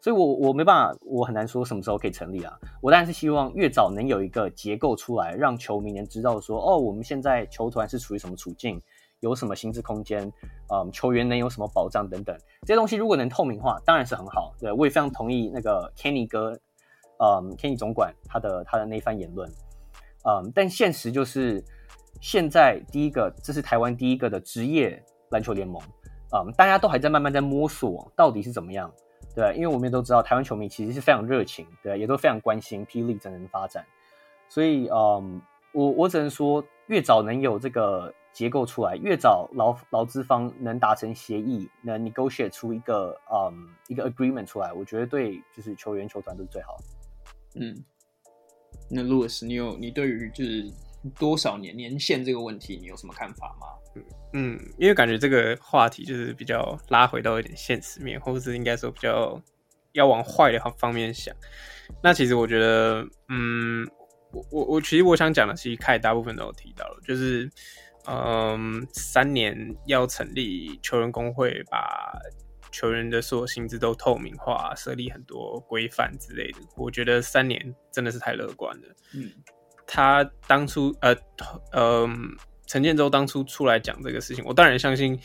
[0.00, 2.58] 所以我我没办法，我很难说什么时候可以成立啊。
[2.80, 8.80] 我当然是希望越早能有一个结构出来，让球迷能知道说，哦，我们现在球团是处于什么处境。
[9.20, 10.32] 有什么薪资空间？
[10.72, 14.54] 嗯，球员能有什么保障等等这些东西，如果能透明化，当然是很好。
[14.58, 16.58] 对，我也非常同意那个 Kenny 哥，
[17.18, 19.46] 嗯，Kenny 总管他的他的那番言论。
[20.24, 21.62] 嗯，但现实就是，
[22.22, 25.82] 现在第一个，这是台湾第一个的职业篮球联盟。
[26.32, 28.90] 嗯，大家都还在慢慢在摸索到底是怎么样。
[29.40, 33.02] 对，因为我们也都知道，台湾球迷其实是非常热情，对，也都非常关心 P.
[33.02, 33.84] League 整个的发展。
[34.48, 35.40] 所以，嗯，
[35.72, 38.12] 我我只能说，越早能有这个。
[38.32, 46.78] 结构出来，越早劳劳资方能达成协议，能 negotiate 出一个嗯一个 agreement 出来，我觉得对就是球员球团都是最好。
[47.56, 47.76] 嗯，
[48.88, 50.70] 那 Louis，你有你对于就是
[51.18, 53.66] 多少年年限这个问题，你有什么看法吗？
[53.96, 59.40] 嗯嗯，因为感觉这个话题就是比较拉回到一点现实面，或者是应该说比较
[59.92, 61.34] 要往坏的方面想。
[62.02, 63.86] 那其实我觉得，嗯，
[64.32, 67.50] 我我我其实我想讲的，其实凯大部分都有提到了，就是。
[68.06, 72.18] 嗯，三年要成立球员工会，把
[72.72, 76.58] 球员的所有薪资都透明化，设立很多规范之类的。
[76.76, 78.88] 我觉得三年真的是太乐观了。
[79.14, 79.30] 嗯，
[79.92, 81.12] 他当初呃
[81.72, 82.08] 呃，
[82.66, 85.18] 陈建州当初出来讲这个事情，我当然相信，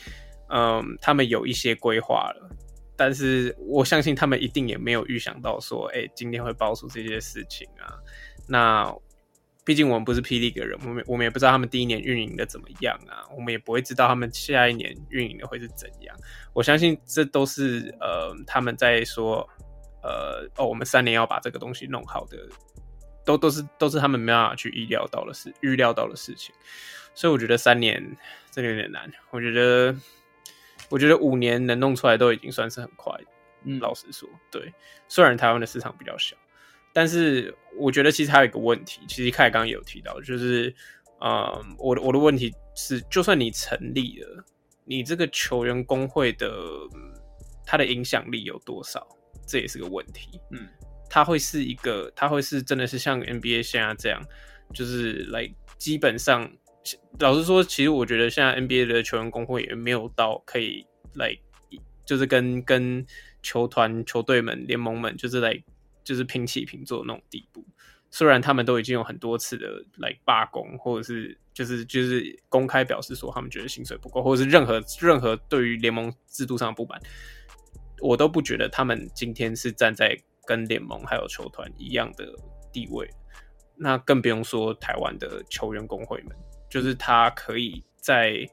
[0.48, 2.50] 嗯，他们有一些规划了，
[2.96, 7.94] 但是我相信他们一定也没有预想到说，哎，今天会爆出这些事情啊。
[8.48, 8.92] 那。
[9.64, 16.16] 毕竟我们不是霹雳的人，我们我们也不知道他们第一年运营的怎么样啊，我们也不会知道他们下一年运营的会是怎样。
[16.52, 19.44] 我相信这都是呃他们在说
[20.04, 22.38] 呃哦，我们三年要把这个东西弄好的，
[23.26, 26.54] 都都是都是他们没办法去意料到的事，预料到的事情。
[27.14, 28.02] 所以我觉得三年
[28.50, 29.12] 真的有点难。
[29.30, 29.94] 我觉得
[30.88, 33.12] 我觉得五年能弄出来都已经算是很快。
[33.64, 34.72] 嗯，老实说，对，
[35.08, 36.36] 虽然台湾的市场比较小。
[36.92, 40.74] 但是我觉得其实还有一个问题，其实凯刚刚也有提到，就是，
[41.20, 44.44] 嗯，我的我的问题是，就算你成立了，
[44.84, 46.50] 你这个球员工会的
[47.66, 49.06] 它的影响力有多少？
[49.46, 50.40] 这也是个问题。
[50.50, 50.66] 嗯，
[51.08, 54.22] 它会是一个，它会是真的是像 NBA 现在这样，
[54.72, 56.50] 就是来基本上，
[57.18, 61.36] 老实说，其实我觉得现在 NBA 的球员工会也没有到可以来，
[62.04, 63.06] 就是跟跟
[63.42, 65.62] 球团、球队们、联盟们，就是来。
[66.06, 67.66] 就是平起平坐那种地步，
[68.12, 76.96] 虽然他们都已经有很多次的来罢工，或者是就是就是公开表示说他们觉得薪水不够，或者是任何任何对于联盟制度上的不满，
[78.00, 80.16] 我都不觉得他们今天是站在
[80.46, 82.24] 跟联盟还有球团一样的
[82.72, 83.08] 地位。
[83.76, 86.36] 那更不用说台湾的球员工会们，
[86.70, 88.48] 就是他可以在。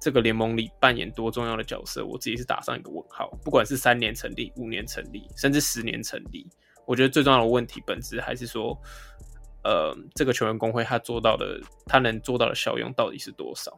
[0.00, 3.28] 这个联盟里扮演多重要的角色，我自己是打上一个问号。
[3.44, 6.48] 不管是三年成立、五年成立，甚至十年成立，
[6.86, 8.80] 我觉得最重要的问题本质还是说，
[9.64, 13.76] 呃，这个球员工会他做到的，他能做到的效用到底是多少？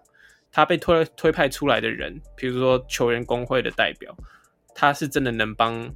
[0.53, 4.15] 他被推推派出来的人，比如说球员工会的代表，
[4.75, 5.91] 他是真的能帮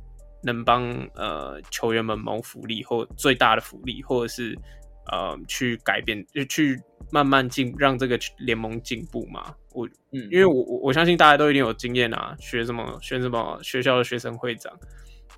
[0.44, 4.56] 能帮呃球员们谋福利或最大的福利，或者是
[5.10, 6.80] 呃去改变，就去
[7.10, 9.54] 慢慢进让这个联盟进步嘛？
[9.72, 14.72] 我嗯，因为我我我相信大家都一定有经验啊，学什么学什么学校的学生会长。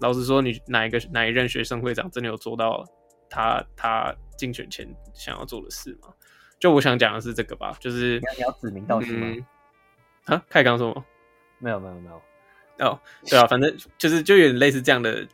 [0.01, 2.85] 老实说，你哪一个哪一任学生会长真的有做到
[3.31, 6.09] 他他竞选前想要做的事吗？
[6.59, 9.47] 就我想讲的是这个吧，就是你要指名道姓吗？
[10.25, 11.05] 啊，开刚说吗？
[11.59, 12.21] 没有没有没有。
[12.79, 15.27] 哦，对啊，反正就是就有点类似这样的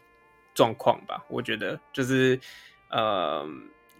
[0.54, 1.24] 状况吧。
[1.28, 2.38] 我觉得就是
[2.90, 3.46] 呃，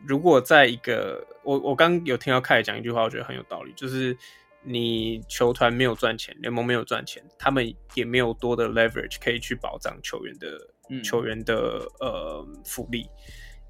[0.06, 4.16] 如果在一个我我刚有听到凯讲一句话，我觉得很有道理，就是。
[4.64, 10.56] 你球团没有赚钱，联盟没有赚钱，他们也没有多的 leverage 可以去保障球员的、
[10.88, 13.10] 嗯、球员的呃福利，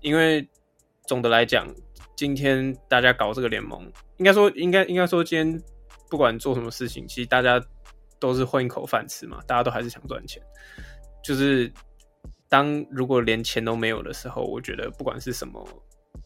[0.02, 0.46] 因为
[1.06, 1.66] 总的来讲，
[2.14, 5.62] 今天大家搞这个联盟，应该说应该应该说今天
[6.10, 7.58] 不管做什么事情，其实大家
[8.22, 10.42] 都是混一口饭吃嘛，大家都还是想赚钱。
[11.22, 11.70] 就是
[12.48, 15.62] 当如果连钱都没有的时候，我觉得不管是什么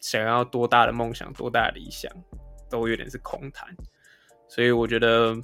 [0.00, 2.12] 想要多大的梦想，多大的理想。
[2.68, 3.68] 都有点是空谈。
[4.48, 5.36] 所以我觉得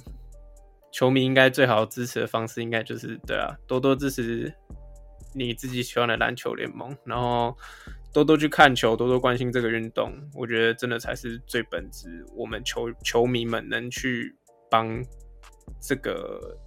[0.91, 4.53] 球迷应该最好支持的方式，应该就是对啊，多多支持
[5.33, 7.55] 你自己喜欢的篮球联盟，然后
[8.11, 10.11] 多多去看球，多多关心这个运动。
[10.33, 14.35] 我觉得真的才是最本质，我们球球迷们能去
[14.69, 15.01] 帮
[15.85, 16.57] 这个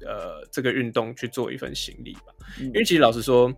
[0.00, 2.34] 呃这个运动去做一份行李吧。
[2.58, 3.52] 嗯、因为其实老实说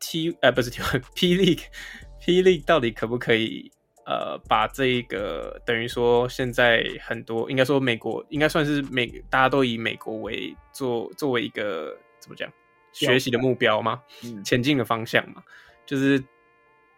[0.00, 0.80] ，T 哎、呃、不是 T
[1.14, 3.70] P League 到底可不可以？
[4.04, 12.52] 呃，把这个等于说，现在很多应该说美国应该算是美，大家都以美国为作作为一个怎么讲
[12.92, 15.40] 学习的目标嘛，嗯、前进的方向嘛，
[15.86, 16.20] 就是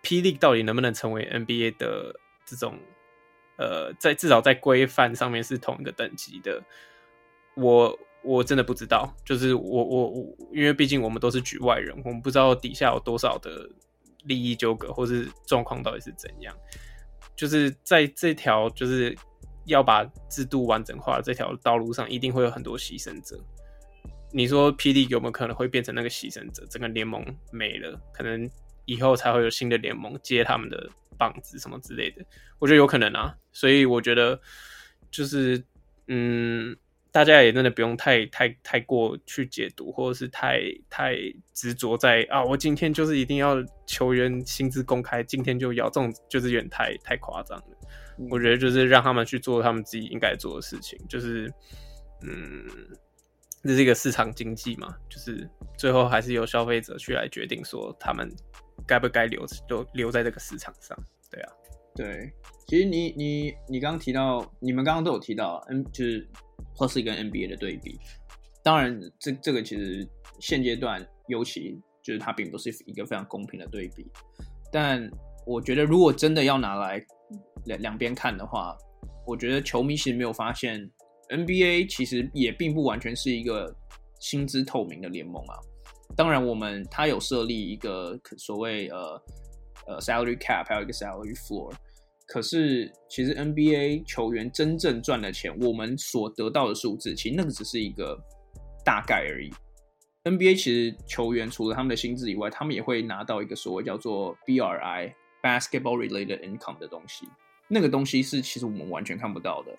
[0.00, 2.78] P League 到底能不能成为 NBA 的这种
[3.56, 6.62] 呃，在至少在规范上面是同一个等级的，
[7.54, 13.68] 我我真的不知道，就是我我我，因为毕竟我们都是局外人，我们不知道底下有多少的
[14.24, 16.54] 利益纠葛或是状况到底是怎样。
[17.36, 19.16] 就是在这条就是
[19.66, 23.38] 要把制度完整化的这条道路上，一定会有很多牺牲者。
[24.30, 24.92] 你说 P.
[24.92, 26.66] League 有没有可能会变成那个牺牲者？
[26.68, 28.50] 整个联盟没了，可能
[28.84, 32.24] 以后才会有新的联盟接他们的棒子什么之类的。
[32.58, 34.40] 我觉得有可能啊，所以我觉得
[35.10, 35.62] 就是
[36.08, 36.76] 嗯。
[37.14, 41.14] 大家也真的不用太太太过去解读，或者是太太
[41.52, 43.54] 执着在啊，我今天就是一定要
[43.86, 47.64] 球员薪资公开，今天就要这种，就是有点太太夸张了。
[48.18, 51.48] 嗯、我觉得就是让他们去做他们自己应该做的事情，就是
[52.22, 52.66] 嗯，
[53.62, 58.28] 这是一个市场经济嘛，就是最后还是由消费者去来决定说他们
[58.86, 60.96] 该不该留留留在这个市场上。
[61.30, 61.52] 对啊，
[61.94, 62.32] 对，
[62.66, 66.28] 其实你你你刚刚提到，你们刚刚都有提到，嗯，就是。
[66.76, 68.00] Plus 跟 NBA 的对比，
[68.64, 70.04] 当然这这个其实
[70.40, 74.04] 现阶段尤其就是它并不是一个非常公平的对比，
[74.72, 75.08] 但
[75.46, 77.00] 我觉得如果真的要拿来
[77.66, 78.76] 两两边看的话，
[79.24, 80.90] 我觉得球迷其实没有发现
[81.28, 83.72] NBA 其实也并不完全是一个
[84.18, 85.54] 薪资透明的联盟啊。
[86.16, 89.22] 当然我们它有设立一个所谓呃
[89.86, 91.72] 呃 salary cap，还有一个 salary floor。
[92.26, 98.18] 可是，其实 NBA 球员真正赚的钱，我们所得到的数字，其实那个只是一个
[98.82, 99.50] 大概而已。
[100.24, 107.28] NBA 其实球员除了他们的薪资以外，他们也会拿到一个所谓叫做 BRI（Basketball Related Income） 的东西。
[107.68, 109.76] 那个东西是其实我们完全看不到的。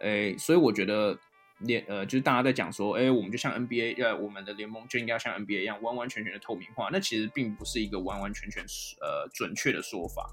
[0.00, 1.16] 诶，所以我觉得
[1.60, 6.88] 联呃，就是大家在讲说，诶，我们就像 NBA，呃，我们的联盟就应该要像 NBA 一样，完完全全的透明化。
[6.92, 8.62] 那其实并不是一个完完全全
[9.00, 10.30] 呃准确的说法。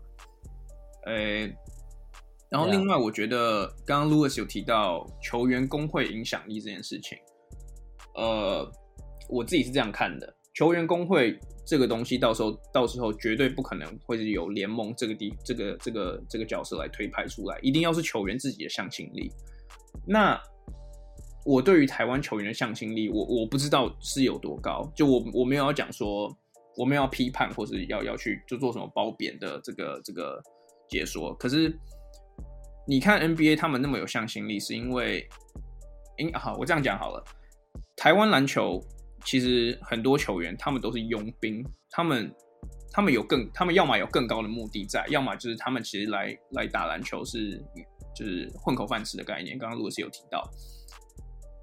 [1.07, 1.57] 诶、欸，
[2.49, 7.17] 然后另外，我觉得刚刚 Louis 有提到球员工会影响力这件事情，
[8.13, 8.71] 呃，
[9.27, 19.31] 我自己是这样看的，球员工会这个东西，到时候到时候绝对不可能会是由联盟这个地这个这个这个角色来推派出来，一定要是球员自己的向心力。
[20.05, 20.39] 那
[21.45, 26.35] 我对于台湾球员的向心力，我我不知道是有多高，就我我没有要讲说，
[26.75, 30.41] 我没有要批判或是要要去就做什么褒贬的这个这个。
[30.87, 31.75] 解说，可是
[32.87, 35.27] 你看 NBA 他们那么有向心力，是因为，
[36.15, 37.25] 因好，我这样讲好了。
[37.95, 38.79] 台湾篮球
[39.23, 42.31] 其实很多球员他们都是佣兵，他们
[42.91, 47.59] 他们有更，他们要么有更高的目的在，要么就是他们其实来来打篮球是
[48.15, 49.57] 就是混口饭吃的概念。
[49.57, 50.47] 刚刚陆老师有提到，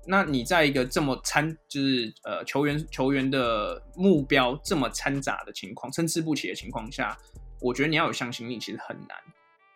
[0.07, 7.17] 那你在一个这么掺，就是呃球员球员的目标这么掺杂的情况，参差不齐的情况下。
[7.61, 9.17] 我觉得你要有向心力其实很难，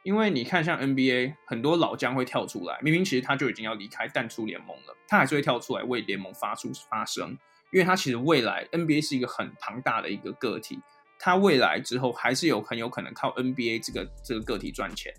[0.03, 7.31] 因为你看像 NBA 很多老将会跳出来，明明其实他就已经要离开淡出联盟了，他还是会跳出来为联盟发出发声，
[7.73, 10.81] 因为他其实未来 NBA 是一个很庞大的一个个体，
[11.17, 15.15] 他未来之后还是有很有可能靠 NBA 这个这个个体赚钱。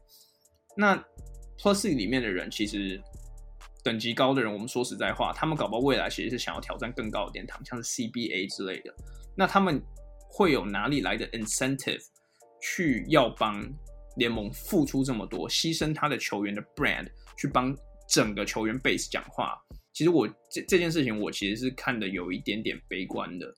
[0.76, 1.02] 那
[1.58, 3.02] Plus 里面的人其实
[3.88, 8.94] 等级高的人，我们说实在话，他们搞不好未来其实是想要挑战更高的殿堂，像是 CBA 之类的，
[9.34, 9.82] 那他们
[10.30, 12.04] 会有哪里来的 incentive？
[12.60, 13.64] 去要帮
[14.18, 17.08] 联盟付出这么多，牺牲他的球员的 brand
[17.38, 17.74] 去帮
[18.10, 19.58] 整个球员 base 讲话。
[19.94, 23.56] 其实我这这件事情，我其实是看的有一点点悲观的。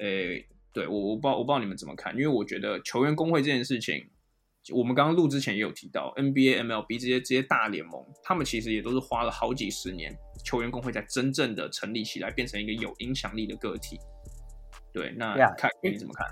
[0.00, 0.42] 诶，
[0.72, 4.02] 对，我我不知道我不知道你们怎么看，因为我觉得球员工会这件事情，
[4.72, 13.98] 我们刚刚录之前也有提到，NBA、MLB 这些这些大联盟，他们其实也都是花了好几十年，球员工会才真正的成立起来，变成一个有影响力的个体。
[14.92, 15.90] 对，那看 Yeah.
[15.90, 16.26] 你怎么看？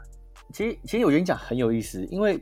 [0.53, 2.39] 其实，其实我跟你讲很有意思，因为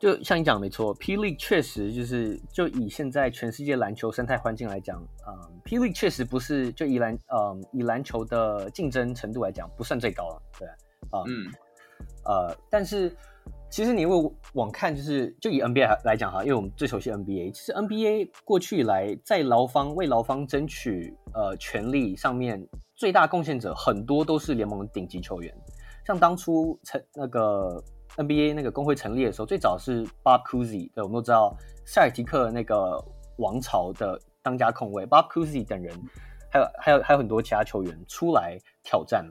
[0.00, 10.68] 就像你讲的没错，P League 确实就是就以现在全世界篮球生态环境来讲，嗯，P League 确实不是就以篮嗯以篮球的竞争程度来讲不算最高了，对，
[11.12, 11.52] 嗯，嗯
[12.24, 13.14] 呃，但是
[13.72, 14.14] 其实你会
[14.52, 22.62] 往看，就是就以 NBA 来讲哈，因为我们最熟悉 NBA，其实 NBA 过去以来在劳方为劳方争取呃权利上面，
[22.94, 25.50] 最大贡献者很多都是联盟顶级球员。
[26.06, 27.82] 像当初成那个
[28.18, 31.56] NBA 那个工会成立的时候，最早是 Bob Cousy，对，我们都知道
[31.86, 33.02] 塞尔提克那个
[33.38, 35.98] 王朝的当家控卫 Bob Cousy 等人，
[36.50, 39.26] 还有还有还有很多其他球员出来挑战，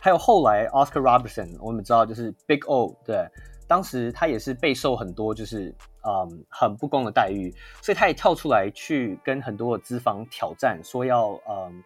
[0.00, 3.24] 还有后来 Oscar Robertson，我们知道就是 Big O，对。
[3.68, 7.52] 当时他也是备受很多就是嗯很不公的待遇，
[7.82, 11.82] 所以他也跳出来去跟很多的资方挑战，说要嗯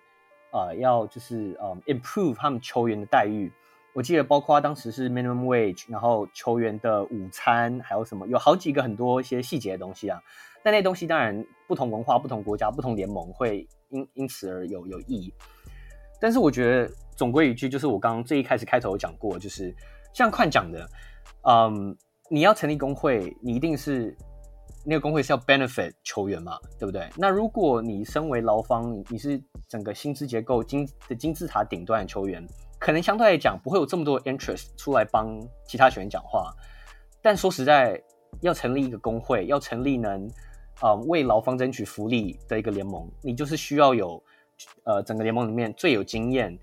[0.53, 3.51] 呃要就是嗯 improve 他们球员的待遇。
[3.93, 10.22] 我记得包括当时是 minimum wage，然后球员的午餐还有什么，有好几个很多一些细节的东西啊。
[10.62, 15.33] 但那东西当然不同文化、不同国家、不同联盟会因因此而有有异。
[16.20, 19.74] 但是我觉得总归一句，就是我刚刚最一开始开头有讲过，就是
[20.12, 20.87] 像快讲的。
[21.43, 21.97] 嗯，
[22.28, 24.16] 你要成立工会，你一定是
[24.84, 27.09] 那个工会是要 benefit 球员嘛，对不对？
[27.16, 32.47] 那如果你身为劳方，你是整个薪资结构金的金字塔顶端的球员，
[32.78, 36.53] 可能相对来讲不会有这么多 interest 出来帮其他球员讲话。
[37.22, 38.03] 但说实在，
[38.41, 40.30] 要成立一个工会，要成立能
[40.82, 44.22] 呃为劳方争取福利的一个联盟，你就是需要有
[44.84, 46.59] 呃整个联盟里面最有经验。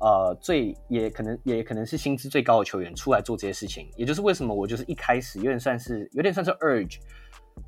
[0.00, 6.98] 呃，最也可能也可能是薪资最高的球员出来做这些事情，也就是为什么我就是一开始有点算是有点算是 urge，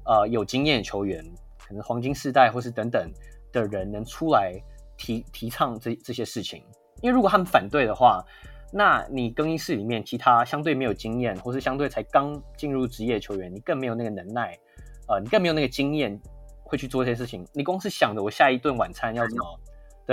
[0.07, 1.23] 呃，有经验的球员，
[1.59, 3.13] 可能黄金世代或是等等
[3.53, 4.59] 的人能出来
[4.97, 6.65] 提提倡这这些事情，
[7.03, 8.25] 因为如果他们反对的话，
[8.73, 14.59] 那你更衣室里面其他相对没有经验或是相对才刚进入职业球员，你更没有那个能耐，
[15.07, 16.19] 呃，你更没有那个经验
[16.65, 19.61] 会去做这些事情，你光是想着我下一顿晚餐要怎么。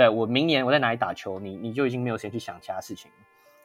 [0.00, 3.10] 对，我明年我在哪里打球，你你就已经没有时间去想其他事情，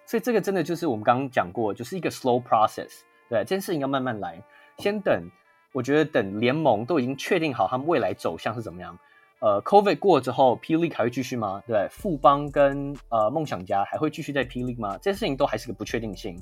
[0.05, 3.03] 所以这个真的就是我们刚刚讲过，就是一个 slow process。
[3.29, 4.43] 对，这件事情要慢慢来，
[4.77, 5.31] 先等。
[5.71, 8.99] 我觉得等联盟都已经确定好他们未来走向是怎么样。
[9.39, 11.63] 呃，COVID 过了之后，P League 还会继续吗？
[11.65, 14.97] 对，富邦跟呃梦想家还会继续在 P League 吗？
[14.97, 16.37] 这件事情都还是个不确定性。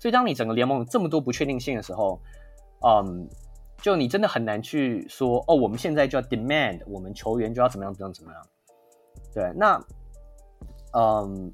[0.00, 2.20] 所以当你整个联盟有这么多不确定性的时候，
[2.84, 3.28] 嗯，
[3.80, 8.42] 就你真的很难去说哦，我们现在就要 demand 我们球员就要怎么样怎么样怎么样。
[9.34, 9.80] 对，那，
[10.94, 11.52] 嗯，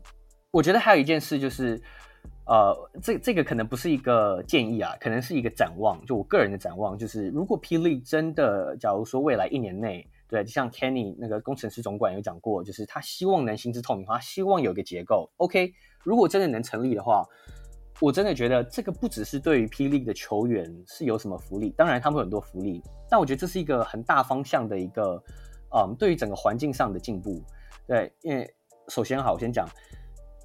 [0.50, 1.80] 我觉得还有一件事就是，
[2.46, 15.30] 呃，这这个可能不是一个建议啊，可能是一个展望，就我个人的展望，就是如果霹雳真的，假如说未来一年内，对，就像 Kenny 那个工程师总管有讲过，就是他希望能薪资透明化，希望有个结构。
[15.38, 15.72] OK，
[16.02, 17.24] 如果真的能成立的话，
[18.00, 25.22] 我真的觉得这个不只是对于霹雳的球员是有什么福利，当然他们有很多福利，但我觉得这是一个很大方向的一个，
[25.74, 27.42] 嗯，对于整个环境上的进步。
[27.86, 28.50] 对，因为
[28.88, 29.68] 首先好，我先讲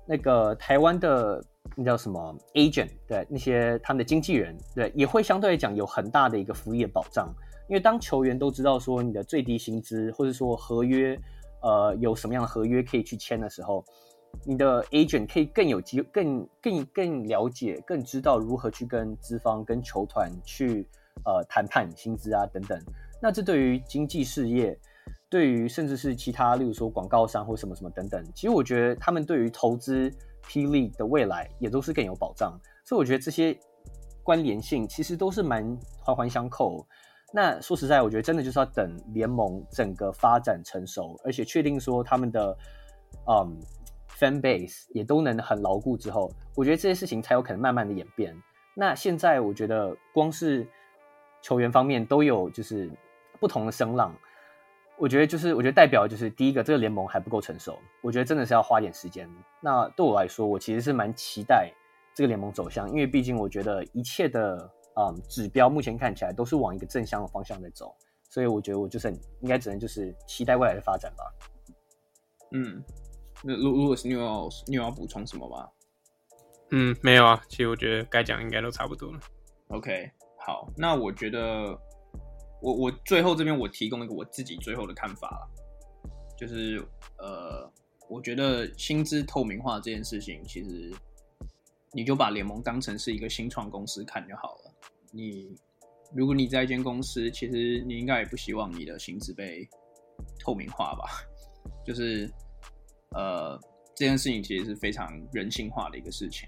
[0.06, 1.42] 那个台湾的
[1.76, 7.34] 那叫什么 agent，对，那些他们的经纪人，对，也会相对来讲有很大的一个福利的保障。
[7.70, 11.18] 因为当球员都知道说你的最低薪资，或者说合约，
[11.62, 13.86] 呃，有什么样的合约可以去签的时候，
[14.44, 20.86] 你的 agent 可以更有机，更更更了解，更知道如何去跟资方、跟球团去
[21.24, 22.78] 呃谈判薪资啊等等。
[23.22, 24.78] 那这对于经纪事业。
[25.30, 30.12] 对于甚至是其他，例如说广告商或什么什么等等，其实我觉得他们对于投资
[30.48, 33.56] P League 的未来也都是更有保障，所以我觉得这些
[34.24, 36.84] 关联性其实都是蛮环环相扣。
[37.32, 42.58] 那说实在，我觉得真的就是要等联盟整个发展成熟，而且确定说他们的
[43.28, 43.56] 嗯
[44.18, 48.36] fan base 也都能很牢固之后，我觉得这些事情才有可能慢慢的演变。
[48.76, 50.68] 那现在我觉得光是
[51.44, 52.90] 球员方面都有就是
[53.40, 54.12] 不同的声浪。
[55.00, 57.80] 我觉得就是，我觉得代表就是第一个，这个联盟还不够成熟。
[58.02, 59.30] 我觉得真的是要花点时间。
[59.62, 61.72] 那对我来说，我其实是蛮期待
[62.14, 64.58] 这个联盟走向，因为毕竟我觉得一切的
[64.98, 67.96] 嗯指标目前看起来都是往一个正向的方向在走，
[68.30, 71.24] 所以我觉得我就是应该只能就是期待未来的发展吧。
[72.52, 72.84] 嗯，
[73.42, 75.66] 那如如果是你有你有要补充什么吗？
[76.72, 79.20] 嗯，没有啊，其实我觉得该讲应该都差不多了。
[79.70, 80.12] OK，
[80.46, 81.80] 好，那我觉得。
[82.62, 85.50] 我我最后这边我提供一个我自己最后的看法了，
[86.38, 86.86] 就是
[87.18, 87.72] 呃，
[88.10, 90.92] 我觉得薪资透明化这件事情，其实
[91.94, 94.74] 你就把联盟当成是一个新创公司看就好了。
[95.12, 95.56] 你
[96.14, 99.68] 如果你在一间公司，其实你应该也不希望你的薪资被
[100.44, 101.06] 透明化吧？
[101.86, 102.30] 就是
[103.12, 103.60] 呃，
[103.96, 106.48] 这件事情其实是非常人性化的一个事情。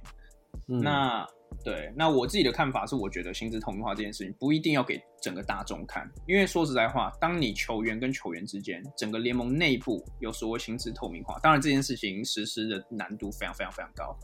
[0.67, 1.27] 嗯、那。
[1.63, 14.17] 对，那我自己的看法是，我觉得薪资透明化这件事情不一定要给整个大众看，因为说实在话，当你球员跟球员之间，整个联盟内部有所谓薪资透明化，当然这件事情实施的难度非常非常非常高，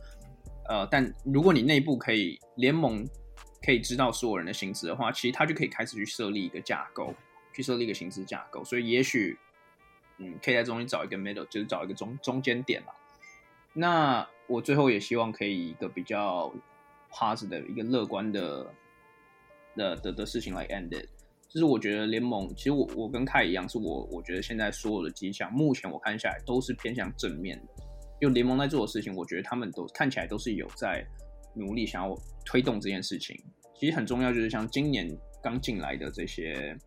[0.68, 3.06] 呃，但如果你内部可以联盟
[3.64, 7.14] 可以知道所有人的薪资的话，其实他就可以开始去设立一个架构，
[7.54, 8.64] 去设立一个薪资架构。
[8.64, 9.38] 所以也许，
[10.18, 12.94] 嗯，可以在中间找一个 middle，就是找一个中中间点嘛。
[13.74, 16.52] 那我最后也希望可以一个比较
[17.12, 18.66] positive 一个乐观的
[19.76, 21.08] 的的的事情来 end it。
[21.50, 27.84] 就是我觉得联盟，其实我我跟凯一样，是我我觉得现在所有的迹象，目前我看下来都是偏向正面的。
[28.20, 31.06] 就联盟在做的事情，我觉得他们都看起来都是有在
[31.56, 32.14] 努力想要
[32.46, 33.40] 推动这件事情。
[33.76, 35.08] 其实很重要，就是像今年
[35.42, 36.78] 刚进来的这些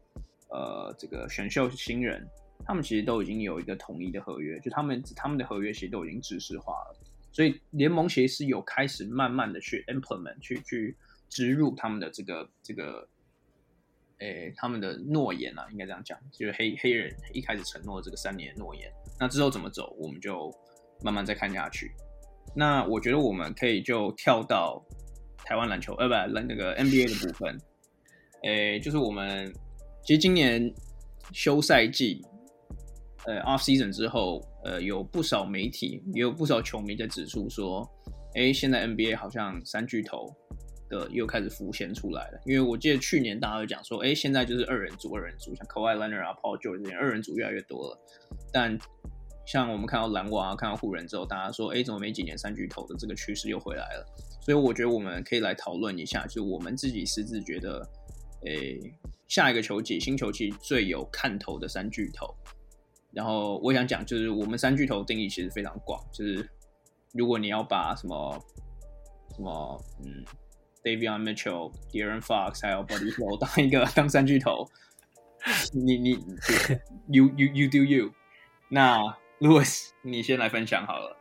[0.51, 2.23] 呃这个选秀新人，
[2.66, 6.99] 他们其实都已经有一个统一的合约，就他们他们的合约其实都已经制式化了。
[7.33, 10.97] 所以联盟其实是有开始慢慢的去 implement 去去
[11.28, 13.09] 植入他们的这个这个。
[14.22, 20.55] 诶、他们的诺言啊，应该这样讲，就是黑黑人一开始承诺这个三年诺言，那之后怎么走，我们就
[21.03, 21.91] 慢慢再看下去。
[22.55, 24.85] 那我觉得我们可以就跳到
[25.39, 27.59] 台湾篮球，呃，不，那个 NBA 的部分。
[28.43, 29.51] 诶、就是我们
[30.05, 30.70] 其实今年
[31.33, 32.20] 休赛季，
[33.24, 37.89] 呃，off season 之后，呃，有不少媒体也有不少球迷在指出说，
[38.35, 40.35] 诶、欸，现在 NBA 好像三巨头。
[40.91, 47.99] 的又开始浮现出来了，因为我记得去年大家都讲说，哎，现在就是二人组，二人组，像 Kawhi Leonard 啊、Paul George 这些二人组越来越多了。
[48.53, 48.77] 但
[49.47, 54.05] 像我们看到篮网啊、看到湖人之后，大家说，哎，怎么没几年三巨头的这个趋势又回来了？
[54.43, 57.89] 所以我觉得我们可以来讨论一下，就我们自己私自觉得，
[58.47, 58.77] 哎，
[59.29, 62.35] 下一个球季、新球季最有看头的三巨头。
[63.13, 66.49] 然后我想讲，就是我们三巨头定义其实非常广，就是
[67.13, 68.39] 如果你要把什么
[69.37, 70.25] 什么，嗯。
[70.83, 74.67] Davion Mitchell、De'Aaron Fox 还有 Buddy Hield 当一个 当三巨头，
[75.75, 76.13] 你你
[77.09, 78.11] you you you do you。
[78.71, 78.99] 那
[79.41, 81.15] Louis，你先来分享好了。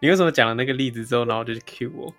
[0.00, 2.12] 你为什么讲了那个例子之后，然后就是 cue 我？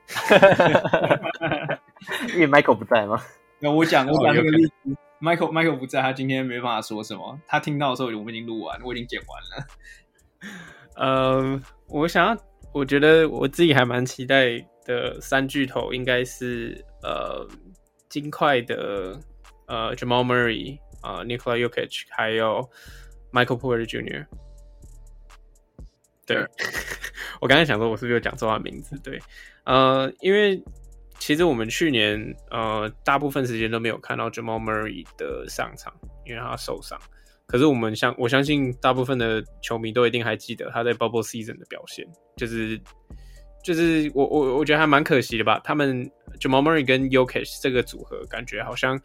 [2.33, 3.21] 因为 Michael 不在吗？
[3.59, 7.39] 那我讲我讲那个例子，Michael Michael 不在，他今天没办法说什么。
[7.47, 9.67] 他听到的时候，我们已经录完，我已经剪完了。
[10.95, 12.37] 呃，我想要，
[12.73, 14.65] 我觉得我自己还蛮期待。
[14.83, 17.47] 的三巨头应该是呃，
[18.09, 19.15] 金块的
[19.67, 22.67] 呃，Jamal Murray 啊、呃，Nikola y o k i c 还有
[23.31, 24.25] Michael Porter Jr.
[26.25, 26.35] 对，
[27.39, 28.97] 我刚才想说，我是不是有讲错他名字？
[29.03, 29.21] 对，
[29.65, 30.59] 呃，因为
[31.21, 35.93] 其实我们去年呃，大部分时间都没有看到 Jamal Murray 的上场，
[36.25, 36.99] 因为他受伤。
[37.45, 42.05] 可是我们相我相信，大部分的球迷都一定还记得他在 Bubble Season 的表现，
[42.35, 42.81] 就是。
[43.63, 46.03] 就是我我我觉得还蛮可惜的吧，他们
[46.39, 48.99] Jamal Murray 跟 y o k i s h 这个组合，感觉好像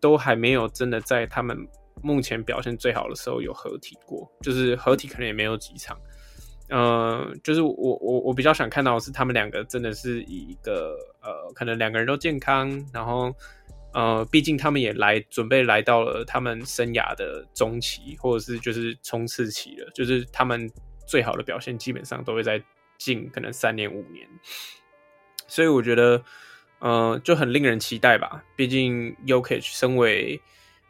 [0.00, 1.56] 都还没有真的在他们
[2.02, 5.96] 目前表现最好的时候有合体过，就是合体可能也没有几场。
[6.68, 13.34] 呃，就是我我我比较想看到的是他们两个真的是以一个呃，可能两个人都健康，然后
[13.92, 20.70] 呃，毕竟他们也来准备来到了他们生涯的中期，或者是就是冲刺期了，就是他们
[21.06, 22.62] 最好的表现基本上都会在。
[22.96, 24.26] 近可能三年五年，
[25.48, 26.22] 所以我觉得，
[26.78, 28.42] 呃，就很令人期待吧。
[28.54, 30.40] 毕竟 Jokic 身为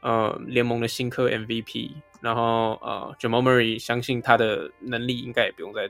[0.03, 1.93] 呃联盟的新科 MVP，
[2.25, 5.89] 然后呃 Jamal Murray 相信他的能力应该也不用再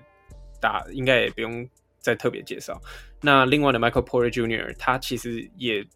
[0.61, 1.67] 打，应该也不用
[1.99, 2.79] 再特别介绍。
[3.23, 4.75] 那另外的 Michael Porter Jr.
[4.77, 5.87] 他其实也。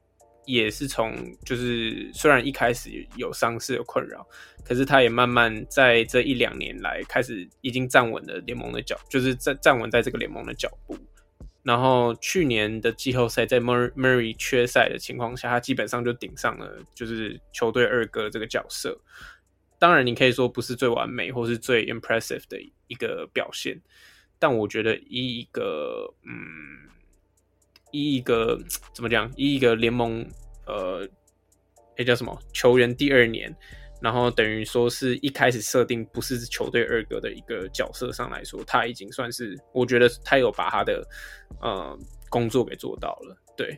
[0.51, 1.15] 也是从
[1.45, 4.27] 就是虽然一开始有伤势的困扰，
[4.65, 10.97] 可是他也慢慢在这一两年来开始已经站稳了联盟的脚，就是站站稳在这个联盟的脚步。
[11.63, 18.99] 然后去年的季后赛在 Murray 缺赛的情况下，他基本上就顶上了就是球队二哥这个角色。
[19.79, 23.81] 当然，你可以说不是最完美或是最 impressive 的一个表现，
[24.39, 26.89] 但我觉得以一个嗯。
[27.91, 28.61] 以一个
[28.93, 29.33] 怎么讲？
[29.35, 30.23] 以一个联盟，
[30.67, 31.09] 呃，
[31.97, 33.51] 那叫什么球员第二年，
[34.03, 41.03] 然后等于说是一开始设定不是球队二哥的一个角色上来说，他已经算是我觉得他有把他的
[41.63, 41.99] 呃
[42.29, 43.35] 工作给做到了。
[43.57, 43.75] 对，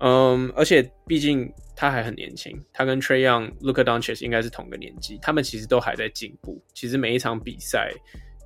[0.00, 6.62] 嗯，而且毕竟他还很年轻，他跟 Trey Young、Luka Doncic 应该是同个年纪，他们其实都还在进步。
[6.72, 7.92] 其实每一场比赛。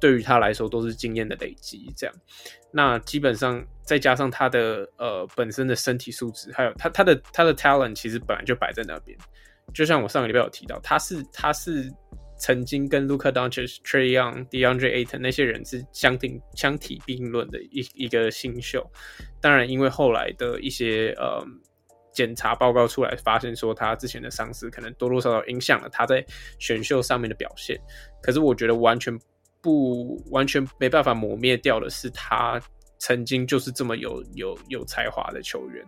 [0.00, 2.14] 对于他来说都是经验的累积，这样，
[2.70, 9.18] 那基本上再加上他的呃本身的身体素质，还有他他的他的 talent，其实本来就摆在那边。
[9.74, 11.92] 就像我上个礼拜有提到，他是他是
[12.38, 18.88] 曾经跟 Luka Doncic、Trey Young、DeAndre Ayton 那些人是相挺相提并论的一一个新秀。
[19.40, 21.44] 当然，因为后来的一些呃
[22.18, 26.24] 检查报告出来，发现说他之前的伤势可能多多少少影响了他在
[26.58, 27.78] 选秀上面的表现。
[28.20, 29.16] 可是我觉得完全。
[29.60, 32.62] 不完全没办法磨灭掉的是，他
[32.98, 35.84] 曾经就是这么有有有才华的球员。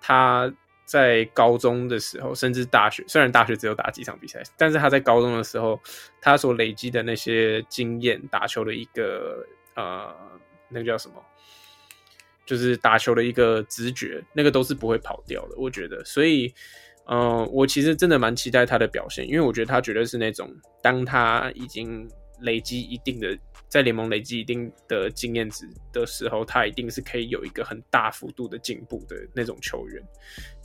[0.00, 0.50] 他
[0.86, 5.78] 在高中的时候，甚至大学，虽然大学只有打几场比赛，但是他在高中的时候，
[6.22, 10.16] 他所累积的那些经验，打球的一个呃，
[10.70, 11.22] 那个叫什么？
[12.50, 15.54] 就是打球的一个直觉，那个都是不会跑掉的。
[15.56, 16.52] 我觉得，所以，
[17.06, 23.38] 嗯、呃，我其实真的蛮期待他的表现，因为我觉得他绝对是那种，当他已经累积一定的。
[23.68, 30.02] 在联盟累积一定的经验值的时候，他一定是可以有一个很大幅度的进步的那种球员。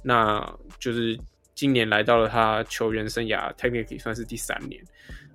[0.03, 0.43] 那
[0.79, 1.15] 就是
[1.53, 4.83] 今年来到了他球员生涯，technically 算是第三年，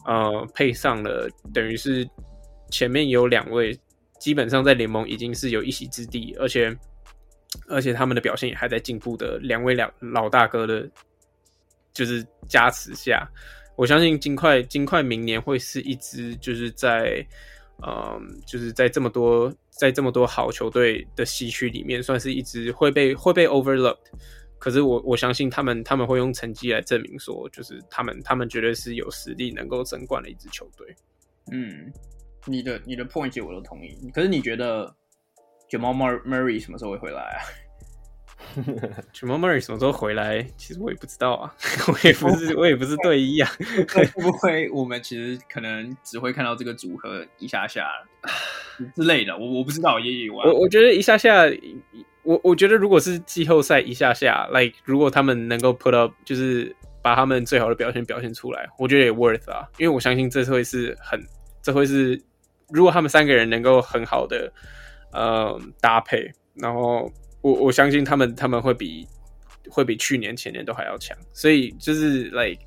[0.05, 2.05] 呃，配上了等于是
[2.73, 3.79] 前面有两位
[4.21, 6.77] 基本上在联盟已经是有一席之地，而且
[7.67, 10.89] 而且他们的表现也还在进步的两位两老大哥的，
[11.93, 13.29] 就是加持下，
[13.75, 17.27] 我相信金块金块明年会是一支就是在。
[17.83, 23.97] 嗯，就是在这么多在这么多好球队的西区里面，算是一支会被会被 overlooked。
[24.59, 30.95] 可是我我相信他们他们会用成绩来证明说，就是他们他们绝对是有实力能够争冠的一支球队。
[31.53, 31.91] 嗯，
[32.47, 33.97] 你的你的 point 我都同意。
[34.15, 34.95] 可是你觉得
[35.71, 37.39] Jamal Murray 什么时候会回来啊？
[39.13, 40.43] Jamal Murray 什么时候回来？
[40.57, 41.55] 其实我也不知道啊，
[41.87, 43.51] 我也不是，我也不是队医啊。
[43.93, 47.87] 会 不会我们其实可能只会看到这个组合一下下
[48.97, 49.37] 之类的？
[49.37, 50.35] 我我不知道，也有。
[50.35, 51.45] 我我觉得一下下，
[52.23, 59.69] 我我觉得如果是季后赛一下下，like 如果他们能够 put up，就是把他们最好的表现表现出来，我觉得也 worth 啊。
[59.79, 61.23] 因为我相信这会是很，
[61.63, 62.21] 这会是
[62.73, 64.53] 如果他们三个人能够很好的
[65.13, 67.13] 呃搭配，然后。
[67.43, 69.09] 我我相信他们他们会比
[69.71, 72.61] 会比去年前年都还要强，所以就是 like，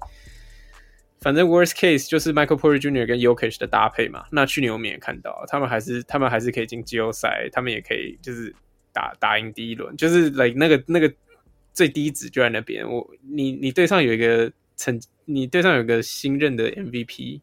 [1.21, 3.05] 反正 worst case 就是 Michael Porter Jr.
[3.05, 4.25] 跟 Yokish 的搭配嘛。
[4.31, 8.51] 那去年我们也看到，他们还是他们还是可以进季后赛，他们也可以就是
[8.91, 11.13] 打打赢第一轮，就是 like 那个那个
[11.71, 12.83] 最低值就在那边。
[12.89, 17.41] 我你你队上有一个成，你队上有一个新任的 MVP，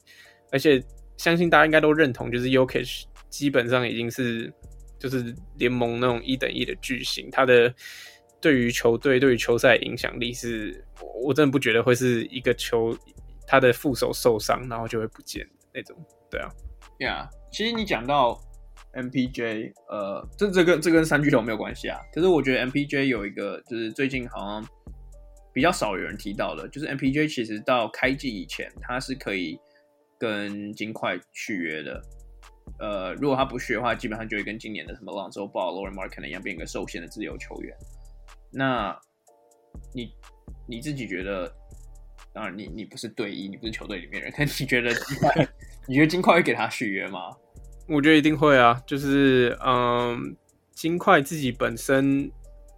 [0.51, 0.83] 而且
[1.21, 4.53] 相信大家应该都认同，就是 UKE 基本上已经是。
[4.99, 7.75] 就是联盟那种一等一的巨星，他的
[8.39, 10.85] 对于球队、对于球赛影响力是，
[11.25, 12.95] 我真的不觉得会是一个球
[13.47, 15.43] 他的副手受伤，然后就会不见
[15.73, 15.97] 那种。
[16.31, 16.49] 对啊，
[16.99, 17.27] 对啊。
[17.51, 18.39] 其实你讲到
[18.93, 21.99] MPJ，呃，这这跟这跟三巨头没有关系啊。
[22.13, 24.69] 可是我觉得 MPJ 有一个，就是最近好像
[25.51, 29.59] 比较少有人提到的，就是 MPJ 其实到开季以前，他是可以
[30.21, 32.01] 跟金块续约的。
[32.79, 37.77] 呃，如果他不续的话，基本上就会跟今年的什么 Lonzo Ball、Lauri Markkanen 一样，变一个受限的自由球员。
[38.53, 38.97] 那
[39.93, 40.13] 你
[40.69, 41.53] 你自己觉得？
[42.33, 45.49] 当然你，你你不是队医，你不是球队里面人，可是你觉得金块？
[45.89, 47.35] 你觉得金块会给他续约吗？
[47.89, 48.81] 我觉得一定会啊。
[48.87, 50.37] 就是嗯，
[50.73, 52.31] 金块自己本身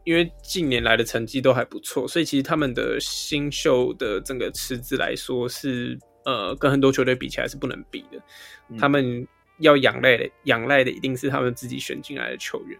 [0.05, 8.23] 因为近年来的成绩都还不错，所以其实他们的新秀的整个池子来说是呃，跟很多球队比起来是不能比的。
[8.69, 9.27] 嗯、他们。
[9.59, 12.77] 要仰赖的，仰赖的一定是他们自己选进来的球员，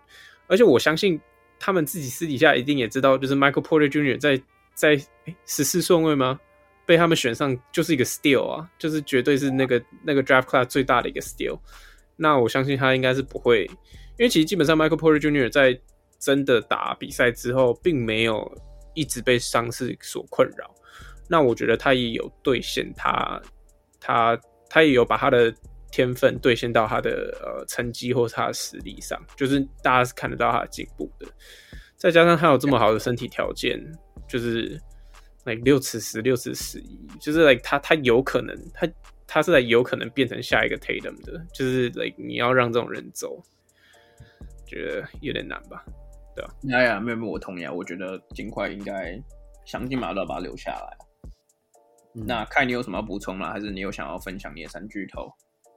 [0.49, 1.21] 而且我相信
[1.61, 4.19] 他们自己私底下一定也知道，就是 Michael Porter Jr.
[4.19, 4.43] 在
[4.75, 4.97] 在
[5.47, 6.41] 十四顺位吗？
[6.85, 11.57] 被他们选上就是一个 steal 啊，就是绝对是那个那个 draft class 最大的一个 steal。
[12.17, 13.65] 那我相信他应该是不会，
[14.19, 15.49] 因为其实基本上 Michael Porter Jr.
[15.51, 15.79] 在
[16.19, 18.51] 真的打比赛之后，并没有
[18.95, 20.75] 一直被伤势所困扰。
[21.33, 23.41] 那我觉得他也有兑现他
[23.99, 25.53] 他他也有把他的。
[25.95, 31.27] 天分兑现到他的呃成绩或是他的实力上，就是大家是看得到他的进步的。
[31.99, 33.79] 再加上他有这么好的身体条件，
[34.27, 34.81] 就是
[35.45, 38.89] like 六尺十六尺十一，就是 like 他他有可能他
[39.27, 43.39] 他是在有可能变成下一个 Tatum 的，就是 like 你要让这种人走，
[44.67, 45.85] 觉得有点难吧？
[46.35, 46.55] 对吧？
[46.73, 49.23] 哎呀，没有没有，我同意啊，我觉得尽快应该
[49.67, 50.97] 想尽办法把他留下来。
[52.15, 53.53] 嗯、那看你有什么要补充吗？
[53.53, 55.33] 还是你有想要分享你的三巨头？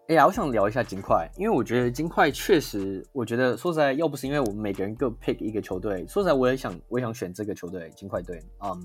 [0.08, 8.40] 哎呀，我想聊一下金块，因为我觉得金块确实，我觉得说实在，要不是因为我们每个人各 pick 一个球队，说实在，我也想，我也想选这个球队，金块队。
[8.64, 8.84] 嗯、um，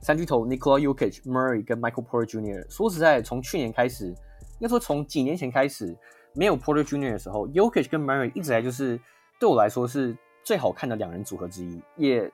[0.00, 2.70] 三巨头 Nikola Jokic、Murray 跟 Michael Porter Jr.
[2.70, 5.96] 说实在，从去年开始，应该说从几年前开始，
[6.34, 7.12] 没有 Porter Jr.
[7.12, 9.00] 的时候，Jokic 跟 Murray 一直来就是
[9.40, 12.30] 对我来说是最好看的两人组合之一，也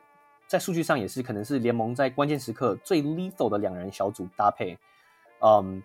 [0.51, 4.77] 在数据上也是可能是联盟在关键时刻最 lethal 的两人小组搭配。
[5.43, 5.81] 嗯、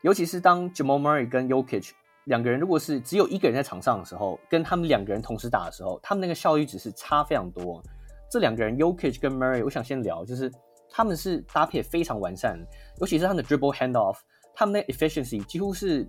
[0.00, 1.94] 尤其是当 Jamal Murray 跟 y o k i c h
[2.24, 7.82] 两个人如果是只有一个人在场上的时候，跟他们两个人同时打的时候，他们那个效率只是差非常多。
[8.30, 10.50] 这两个人 y o k i c h 跟 Murray，我想先聊，就是
[10.88, 12.58] 他们是搭配非常完善，
[13.00, 14.16] 尤其是他们的 dribble handoff，
[14.54, 16.08] 他们的 efficiency 几乎是，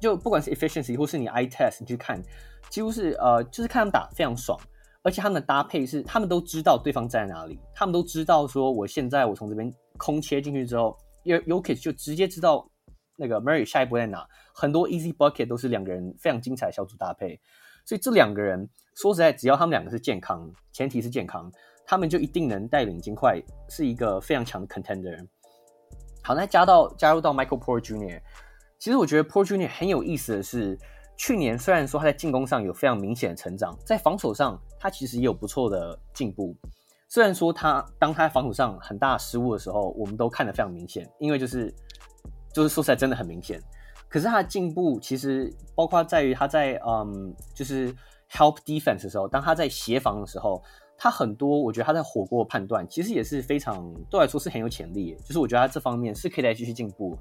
[0.00, 2.22] 就不管是 efficiency 或是你 eye test 你去看，
[2.70, 4.56] 几乎是呃，就是看他们打非常爽。
[5.04, 12.64] 而且他们的搭配是，他们都知道对方在哪里，他们都知道说，我现在我从这边空切进去之后，Jokic 就直接知道
[13.16, 14.24] 那个 Murray 下一步在哪。
[14.54, 17.40] 很多 easy bucket 都是两个人非常精彩的小组搭配，
[17.84, 21.50] 所以这两个人说实在，只要他们两个是健康，前提是健康，
[21.84, 25.18] 他们就一定能带领金块是一个非常强的 contender。
[26.22, 28.20] 好，那加到加入到 Michael Porter Jr.，
[28.78, 29.68] 其实我觉得 Porter Jr.
[29.68, 30.78] 很有意思的是。
[31.22, 36.52] 去年虽然说他在进攻上有非常明显的成长，在防守上他其实也有不错的进步。
[37.08, 41.72] 虽然说他当他防守上很大失误的时候，我们都看得非常明显，因为就是
[42.52, 43.62] 就是说实在真的很明显。
[44.08, 47.94] 可是他的进步其实包括在于他在嗯，就是
[48.28, 50.60] help defense 的时候，当他在协防的时候，
[50.98, 55.16] 他很多我觉得他在火锅判断其实也是非常对来说是很有潜力。
[55.24, 57.16] 就是我觉得他这方面是可以再继续进步，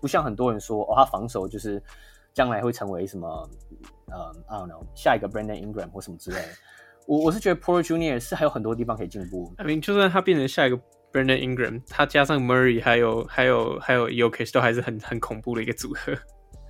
[0.00, 1.80] 不像很多人说哦，他防守就是。
[2.34, 3.48] 将来会成为什么？
[4.10, 6.48] 呃、um,，I don't know，下一个 Brandon Ingram 或什么之类的。
[7.06, 9.52] 我我是觉得 Porter Junior 是还有很多地方可以进步。
[9.56, 10.76] I mean，就算他变成下一个
[11.12, 16.12] Brandon Ingram，他加上 Murray，还有还有还有 Jokic 都还是很很恐怖的一个组合。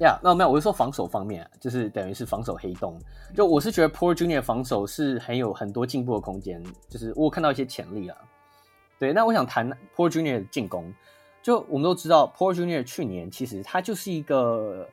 [0.00, 2.98] 呀，那没有，我是说防守方面，就是等于是防守黑洞。
[3.34, 8.16] 就我是觉得 Porter Junior 防守是很有很多进步的空间，就是我有看到一些潜力啊。
[8.98, 10.92] 对，那我想谈 Porter Junior 的进攻。
[11.42, 14.88] 就我们都知道，Porter Junior 去年其实他就是一个。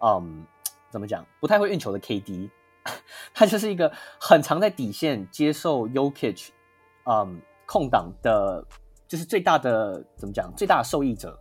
[0.00, 0.46] 嗯
[0.90, 1.26] 怎么讲？
[1.40, 2.48] 不太会运球的 KD，
[3.34, 6.50] 他就是一个很常在底线接受 Jokic，
[7.04, 8.64] 嗯，um, 空档的，
[9.08, 10.52] 就是最大的怎么讲？
[10.56, 11.36] 最大的受益者。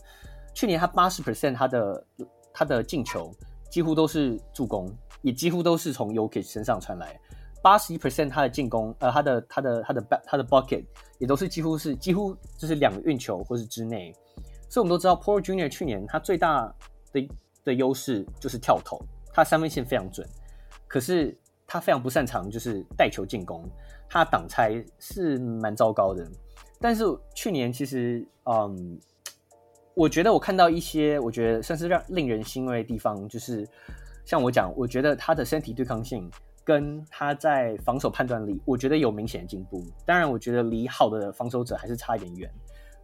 [0.56, 2.06] 去年他八十 percent 他的
[2.54, 3.32] 他的进球
[3.70, 4.92] 几乎都是助攻，
[5.22, 7.20] 也几乎都是从 Jokic 身上传来。
[7.62, 10.84] 八十一 percent 他的进攻，呃，他的他的他的 b 他的 bucket
[11.20, 14.12] 也都是几乎是几乎就是两个运球或是之内。
[14.68, 16.74] 所以我们都知道 Paul Junior 去年他最大
[17.12, 17.28] 的。
[17.64, 19.00] 的优势就是跳投，
[19.34, 20.28] 他三分线非常准，
[20.88, 21.36] 可是
[21.66, 23.64] 他非常不擅长就是带球进攻，
[24.10, 26.28] 他挡拆是蛮糟糕的。
[26.80, 29.00] 但是去年其实，嗯，
[29.94, 33.68] 我觉得我看到一些我觉得算是让令人欣慰的地方，就是
[34.26, 36.30] 像我讲，我觉得他的身体对抗性
[36.66, 39.82] 跟他在防守判断力，我觉得有明显的进步。
[40.06, 42.52] 当然，我觉得离好的防守者还是差一点远。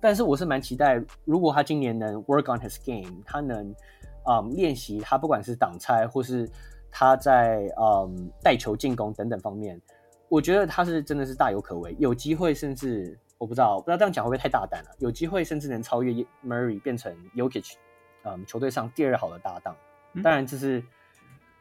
[0.01, 3.73] 但是我是蛮期待，如果他今年能 work on his game，他能。
[4.29, 6.47] 嗯，练习他不管是挡拆或是
[6.91, 9.81] 他在嗯带球进攻等等方面，
[10.27, 14.89] 我觉得他是真的是大有可为，有机会甚至我不知道，不知道这样讲会不会太大胆了？
[14.99, 16.13] 有机会甚至能超越
[16.45, 17.73] Murray，变成 Jokic，
[18.23, 19.75] 嗯，球队上第二好的搭档。
[20.21, 20.83] 当然这是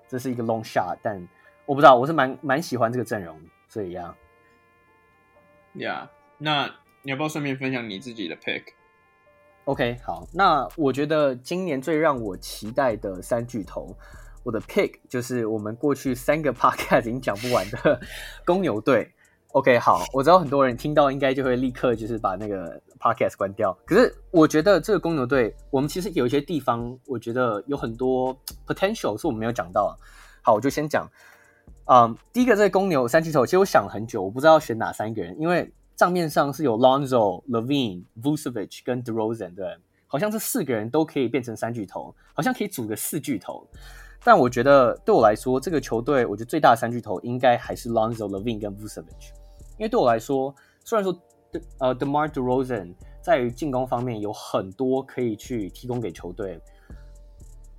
[0.07, 1.17] 这是一个 long shot，但
[1.65, 4.15] 我不知道，我是蛮蛮喜欢这个阵容，所以呀
[5.75, 6.67] ，Yeah，那
[7.03, 8.37] 你要不要顺便分享你自己的
[9.69, 13.95] OK，好，那我觉得今年最让我期待的三巨头，
[14.43, 18.01] 我的 pick 就是我们过去三个 podcast 已经讲不完的
[18.47, 19.13] 公牛队。
[19.49, 23.77] OK，好，我知道很多人听到应该就会立刻就是把那个 podcast 关掉。
[23.85, 28.35] 可是我觉得这个公牛队，我们其实有一些地方，我觉得有很多
[28.67, 29.95] potential 是我们没有讲到。
[30.41, 31.07] 好，我就先讲，
[31.85, 35.71] 嗯，第一个这个公牛三巨头，其实我想了很久，我不知道选哪三个人，因为。
[35.99, 39.77] 账面上是有 Lonzo、LaVine、Vucevic 跟 DeRozan，对，
[40.07, 43.67] 好像这四个人都可以变成三巨头，好像可以组个四巨头。
[44.23, 49.33] 但我觉得对我来说，这个球队我觉得最大的三巨头应该还是 Lonzo、LaVine 跟 Vucevic，
[49.77, 51.21] 因为对我来说，虽然说
[51.79, 56.61] 呃 DeMar DeRozan 在于进攻方面有很多可以去提供给球队，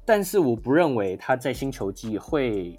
[0.04, 2.78] 但是我不认为他在新球季会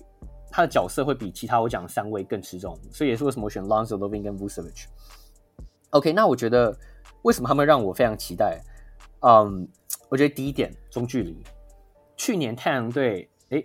[0.50, 4.84] 他的角色会比其他我讲的三位更吃重，所以也是为什么我选 Lonzo、LaVine 跟 Vucevic。
[5.90, 6.76] OK，那我觉得
[7.22, 8.60] 为什么他们让我非常期待？
[9.20, 9.68] 嗯，
[10.08, 11.36] 我觉得第一点中距离。
[12.16, 13.64] 去年太阳队，诶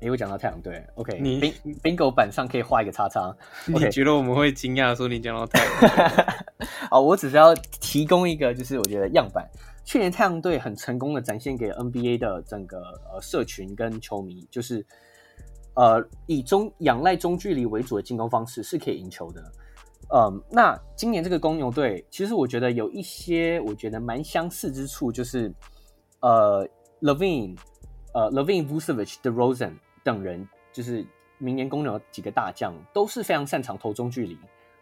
[0.00, 1.40] 诶，我讲到太阳队，OK，你
[1.82, 3.34] Bingo 板上可以画一个叉叉。
[3.68, 6.26] 你觉得我们会惊讶说你讲到太阳？
[6.90, 9.48] 啊，我只是要提供一个，就是我觉得样板。
[9.84, 12.78] 去年太阳队很成功的展现给 NBA 的整个
[13.12, 14.84] 呃社群跟球迷，就是
[15.74, 19.42] 呃以中仰赖中距离为主的进攻方式是可以赢球的。
[20.12, 25.54] 嗯，那今年这个公牛队，其实我觉得有一些我觉得蛮相似之处，就是
[26.18, 26.68] 呃
[27.00, 27.56] ，LaVine、
[28.12, 31.06] 呃，LaVine、Vucevic、DeRozan 等人，就是
[31.38, 34.36] 明年公牛几个大将都是非常擅长投中距离。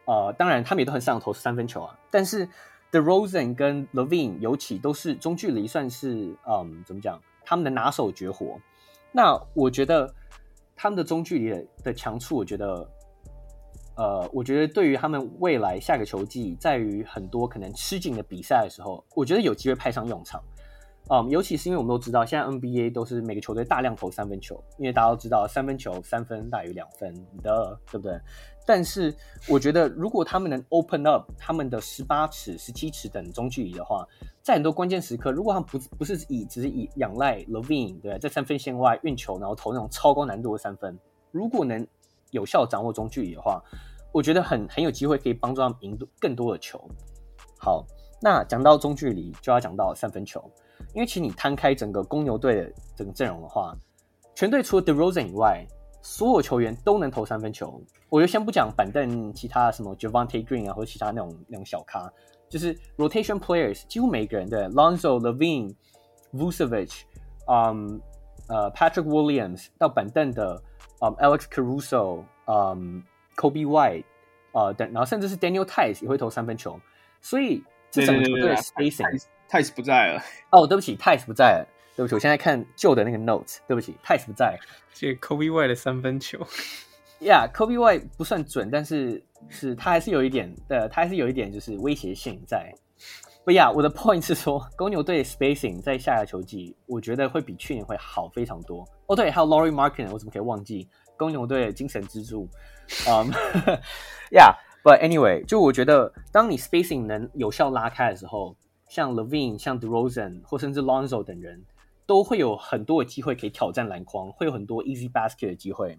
[0.06, 1.94] 呃，当然他们也都很擅长投三分球啊。
[2.10, 2.48] 但是
[2.90, 8.58] DeRozan 跟 LaVine 尤其都是中距离算是嗯，怎么讲，他们的拿手绝活。
[9.12, 10.10] 那我觉得
[10.74, 12.90] 他们的中距离的强处，我觉得。
[13.98, 20.40] 呃，我觉得对于他们未来下个球季，在于很多可能吃紧的比赛的时候，我觉得有机会派上用场。
[21.10, 28.16] 嗯，尤其是因为我们都知道，现在 NBA 都是每个球队大量投三分球，因为大家都知道三分球三分大于两分的，对不对？
[28.66, 29.12] 但是
[29.48, 34.06] 我觉得，如果他们能 open up 他们的十八尺、十七尺等中距离的话，
[34.42, 40.96] 在很多关键时刻，如果他们不不是以只是以仰赖 Levine 对，在三分线外运球，然后投那种超高难度的三分，
[41.32, 41.84] 如果能
[42.30, 43.62] 有效掌握中距离的话，
[44.12, 46.82] 我觉得很很有机会可以帮助他们赢更多的球。
[47.58, 47.84] 好，
[48.20, 50.42] 那讲到中距离，就要讲到三分球。
[50.94, 53.76] 因为其实你摊开整个公牛队的整个阵容的话，
[54.34, 55.66] 全队除了 DeRozan 以外，
[56.00, 57.82] 所有球员都能投三分球。
[58.08, 62.10] 我就先不讲板凳，其他什么 Javonte Green 啊，或者其他那种那种小咖，
[62.48, 65.74] 就是 rotation players，几乎每个人对 Lonzo、LaVine、
[66.32, 67.02] Vucevic，
[67.48, 68.00] 嗯，
[68.48, 70.62] 呃，Patrick Williams 到板凳的，
[71.00, 73.02] 嗯，Alex Caruso，嗯
[73.36, 74.04] ，Kobe White，
[74.52, 76.80] 呃，等，然后甚至是 Daniel Tice 也会投三分球，
[77.20, 84.58] 所以这整个球队 spacing Tice 不在了哦，对不起，，Tice 不在了，对不起，我现在看旧的那个 notes，对不起，，Tice 不在。
[84.92, 86.38] 这 Kobe White 的三分球
[87.20, 92.72] ，Yeah，Kobe White 不算准，但是是他还是有一点的，他还是有一点就是威胁性在。
[93.44, 98.84] 不呀，我的 point 是说，公牛队 spacing 在下个球季，我觉得会比去年会好非常多。
[99.08, 100.88] 哦，对，还有 Laurie Markin，我怎么可以忘记
[101.18, 102.48] 公牛队的精神支柱？
[103.06, 103.28] 嗯，
[104.30, 108.56] Yeah，but anyway，就我觉得，当你 spacing 能有效拉开的时候。
[108.90, 111.62] 像 LaVine、像 DeRozan 或甚至 Lonzo 等人，
[112.06, 115.98] 都会有很多的机会可以挑战篮筐，会有很多 easy basket 的机会。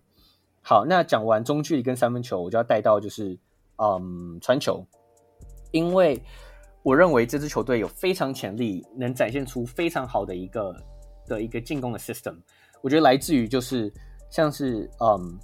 [0.63, 3.37] 好，那讲完中距离跟三分球，我就要带到就是
[3.77, 4.83] 嗯传球，
[5.69, 6.19] 因为
[6.81, 10.75] 我认为这支球队有非常潜力，能展现出非常好的一个
[11.27, 12.37] 的一个进攻的 system。
[12.81, 13.91] 我觉得来自于就是
[14.29, 15.39] 像是嗯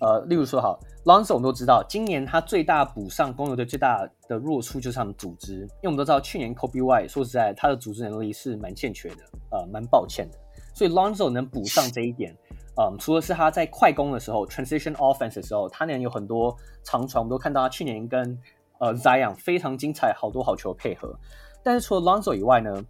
[0.00, 0.78] 呃，例如说好。
[1.04, 9.16] Lonzo 我们都知道，今年他最大补上公牛队最大的弱处就是他们组织，因为我们都知道去年 Kobe Y 说实在，他的组织能力是蛮欠缺的，
[9.50, 10.38] 呃，蛮抱歉的。
[10.74, 12.36] 所以 Lonzo 能补上这一点，
[12.76, 18.38] 嗯，除了是他在快攻的时候，transition offense 的时候，他能有很多长传，我们都看到他去年跟
[18.80, 21.18] 呃 Zion 非常精彩，好多好球配合。
[21.62, 22.84] 但是除了 Lonzo 以外呢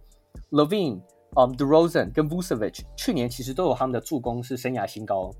[0.51, 0.99] ，LaVine、
[1.35, 5.31] 嗯 DeRozan 跟 Vucevic 去年其实都有他们的助攻是生涯新高。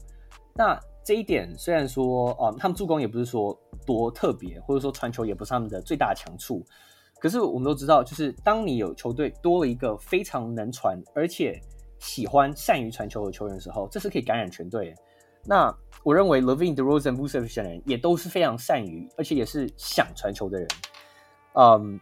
[0.53, 6.63] 那这一点虽然说，啊、嗯，他们助攻也不是说多特别，或者说传球也不是他们的最大强处，
[7.19, 11.59] 可是我们都知道，就是当你有球队多了一个非常能传，而且
[11.97, 14.93] 喜欢善于传球的球员的时候，这是可以感染全队。
[15.45, 15.73] 那
[16.03, 20.67] 我认为 LaVine、DeRozan、Vucevic 的人也都是非常善于，而且也是想传球的人。
[21.53, 21.99] 嗯，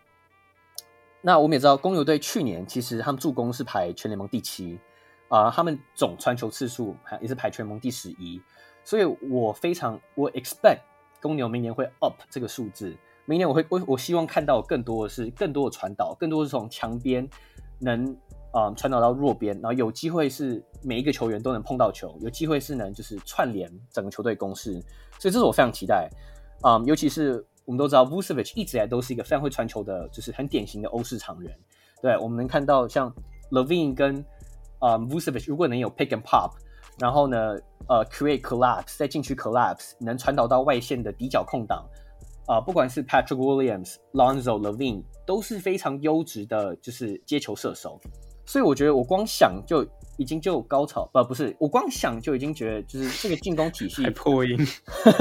[1.21, 4.79] 那我们也知道，公牛队去年其实他们助攻是排全联盟第七，
[5.27, 8.41] 啊、他们总传球次数还也是排全联盟第十一。
[8.83, 10.79] 所以我非常我 expect
[11.21, 12.95] 公牛明年会 up 这个数字，
[13.25, 17.27] 明年我会我我希望看到更多的是更多的传导，更多是从强边
[17.79, 18.15] 能
[18.53, 24.71] 啊传导到弱边，然后有机会是每一个球员都能碰到球，有机会是能就是串联整个球队攻势，
[25.19, 26.09] 所以这是我非常期待
[26.61, 31.53] 啊、嗯，尤其是我们都知道 Vucevic 一直以来都是一个非常会传球的，就是很典型的欧式长人，
[32.01, 33.13] 对，我们能看到像
[33.51, 34.25] LaVine 跟
[34.79, 36.53] 啊、Vucevic 如果能有 pick and pop。
[36.99, 37.55] 然后呢，
[37.87, 41.85] 呃，create collapse，在禁区 collapse，能传导到外线的底角空档，
[42.47, 48.01] 啊、不管是 Patrick Williams、Lonzo、LaVine，都是非常优质的，就是接球射手。
[48.47, 49.85] 所以我觉得我光想就
[50.17, 54.57] 已经就高潮，不、呃，不是，我光想就已经觉得就是这个进攻体系破音。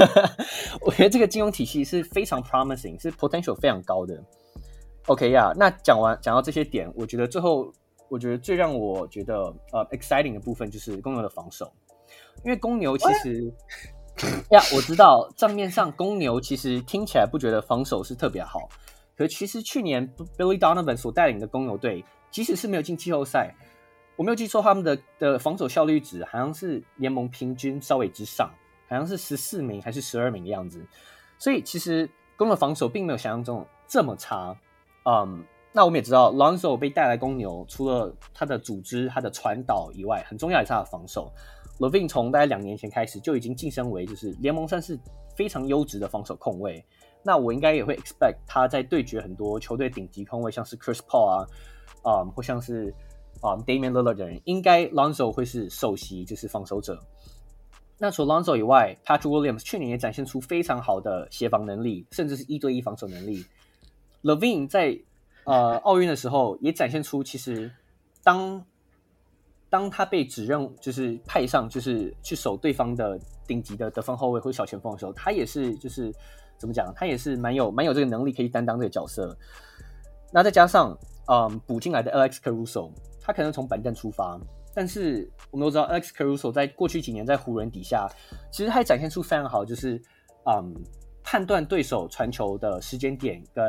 [0.81, 4.19] 我觉得这个进攻体系是非常 promising，是 potential 非常高的。
[5.05, 7.71] OK 呀，那讲完讲到这些点，我觉得最后。
[8.09, 11.69] 我觉得最让我觉得呃 exciting 的部分就是公牛的防守，
[12.45, 13.53] 因为公牛其实
[14.49, 18.69] 呀，我知道账面上公牛其实听起来不觉得防守是特别好，
[19.13, 22.01] 可是其实去年 Billy Donovan 所带领的公牛队，
[22.37, 23.51] 即使是没有进季后赛，
[24.15, 28.47] 我没有记错他们的的防守效率值好像是联盟平均稍微之上，
[28.87, 30.85] 好像是十四名还是十二名的样子，
[31.39, 34.55] 所以其实公牛防守并没有想象中这么差，
[35.05, 35.43] 嗯。
[35.73, 41.31] 那我们也知道，Lonzo 被带来公牛，除了他的组织、他的传导以外，很重要也是他的防守。
[41.79, 44.99] Levine 从大概两年前开始就已经晋升为就是联盟算是
[45.35, 46.83] 非常优质的防守控卫。
[47.21, 51.45] 那我应该也会 expect 他在对决很多球队顶级控卫，像是 Chris Paul 啊，
[52.07, 52.93] 啊、嗯，或像是
[53.41, 56.97] 啊、Damian Lillard 的人，应该 Lonzo 会是首席就是防守者。
[57.99, 63.45] 那除了 Lonzo 以外，Patrick Williams 去年也展现出非常好的协防能力，甚至是一对一防守能力。
[64.23, 64.97] Levine 在
[65.43, 67.71] 呃，奥运的时候也展现出，其实
[68.23, 68.63] 当
[69.69, 76.13] 当他被指认就是派上就是去守对方的顶级的得分后卫或者小前锋的时候，他也是就是
[76.57, 79.37] 怎么讲，他也是蛮有蛮有这个能力可以担当这个角色。
[80.33, 80.97] 那再加上
[81.27, 84.39] 嗯补进来的 Alex Caruso，他可能从板凳出发，
[84.73, 88.07] 但是我们都知道，Alex Caruso 在过去几年在湖人底下，
[88.51, 90.01] 其实他展现出非常好，就是
[90.45, 90.73] 嗯，
[91.23, 93.65] 判断对手传球的时间点跟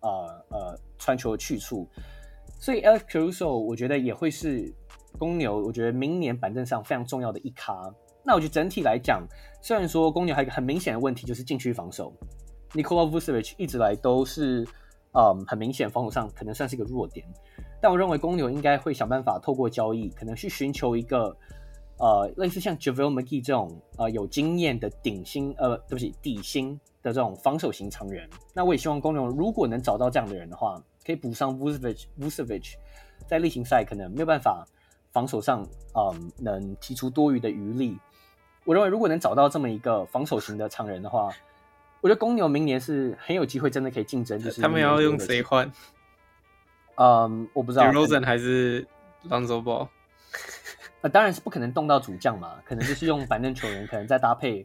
[0.00, 0.10] 呃
[0.48, 1.88] 呃传球的去处。
[2.58, 4.72] 所以 Alex Caruso 我觉得也会是
[5.18, 7.74] 公牛，我觉得明年板凳上非常重要的一咖。
[8.24, 9.26] 那我觉得整体来讲，
[9.60, 12.14] 虽然说公牛还有一个很明显的问题就是禁区防守
[12.70, 14.64] ，Nikola Vucevic 一直来都是
[15.12, 17.26] 嗯很明显防守上可能算是一个弱点。
[17.80, 21.36] 但我认为公牛应该会想办法透过交易，可能去寻求一个
[21.98, 28.28] 呃类似像 JaVale McGee 这种呃有经验的顶薪呃对不起底薪的这种防守型长人。
[28.54, 32.74] 那我也希望公牛如果能找到这样的人的话，可以补上 Vucevic Vucevic
[33.26, 34.64] 在例行赛可能没有办法
[35.10, 37.98] 防守上嗯能提出多余的余力。
[38.64, 41.28] 我认为如果能找到这么一个防守型的长人的话，
[42.02, 44.38] 我觉得公牛明年是很有机会真的可以竞争。
[44.38, 45.72] 就是他们要用谁换？
[46.96, 47.84] 嗯，我不知道。
[47.86, 48.86] DeRozan 还是
[49.30, 49.88] Lonzo Ball？
[51.00, 54.64] 呃，当然是不可能动到主将嘛，可能就是用板凳球员，可能再搭配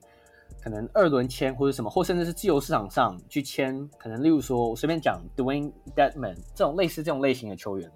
[0.61, 7.89] 可能二轮签或者什么，或甚至是自由市场上去签，可能例如说我随便讲 Dewayne Deadman 这种类似这种类型的球员，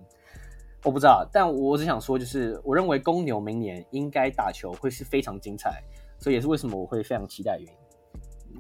[0.83, 5.83] 我不知道，但我只想说，就是我认为公牛明年应该打球会是非常精彩，
[6.17, 7.79] 所以也是为什么我会非常期待的原因。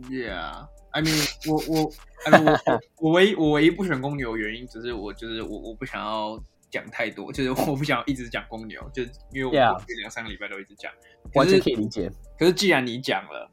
[0.09, 0.67] Yeah.
[0.93, 1.91] I mean，我我
[2.25, 2.51] ，I mean,
[2.99, 6.37] 我我唯一我唯一不选公牛的原因，只是我就是我我不想要
[6.69, 10.91] 讲太多，就是我不想要一直讲公牛，就是因为我两三个礼拜都一直讲，
[11.33, 12.11] 完全可以理解。
[12.37, 13.49] 可是既然你讲了，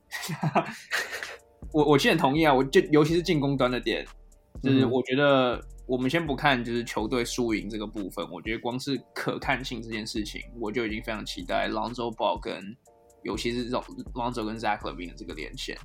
[1.73, 4.05] 我我现在同意啊，我就尤其是进攻端的点，
[4.61, 12.77] 就是我觉得我们先不看就是球队输赢这个部分，我觉得光是可看性这件事情，我就已经非常期待 Lonzo Ball 跟
[13.23, 15.79] 尤其是 Lonzo 跟 Zach Levine 的这个连线。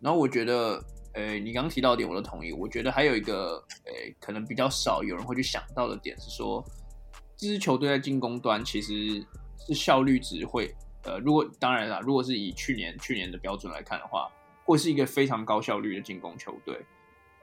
[0.00, 0.82] 然后我觉得，
[1.12, 2.52] 呃、你刚提到点我都同意。
[2.52, 6.64] 我觉得还有一个，呃、可能比较少有人会去想到的点是说，
[7.36, 9.24] 这支球队在进攻端其实
[9.66, 10.74] 是效率值会，
[11.04, 14.30] 呃，如果当然啦，如果是以去年去年的标准来看的话，
[14.64, 16.78] 会是一个非常高效率的进攻球队。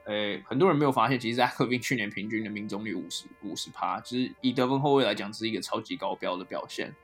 [0.04, 6.94] 呃、很多人没有发现，其实在克宾去年平均的命中率五十五十趴，其实以得分后卫来讲，是一个超级高标的表现。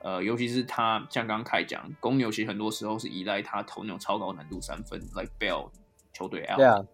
[0.00, 5.70] 呃，尤其是他像刚刚开讲，公牛其实很多时候是依赖他投那种超高难度三分，like Bell
[6.12, 6.60] 球队 out。
[6.60, 6.86] Yeah.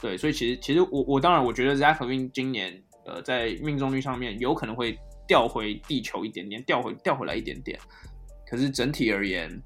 [0.00, 4.98] 对，所以其实其实我我当然我觉得 Zach LaVine 今年呃在命中率上面有可能会
[5.28, 7.78] 掉回地球一点点，掉回掉回来一点点。
[8.46, 9.62] 可是整体而言，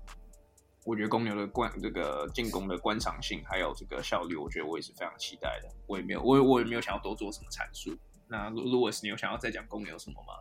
[0.84, 5.68] 我觉得公牛的观这个进攻的观赏性还有这个效率，我觉得我也是非常期待的。
[5.87, 7.97] 我也没有我我也没有想要多做什么阐述。
[8.28, 10.34] 那 Louis，你有想要再讲公牛什么吗？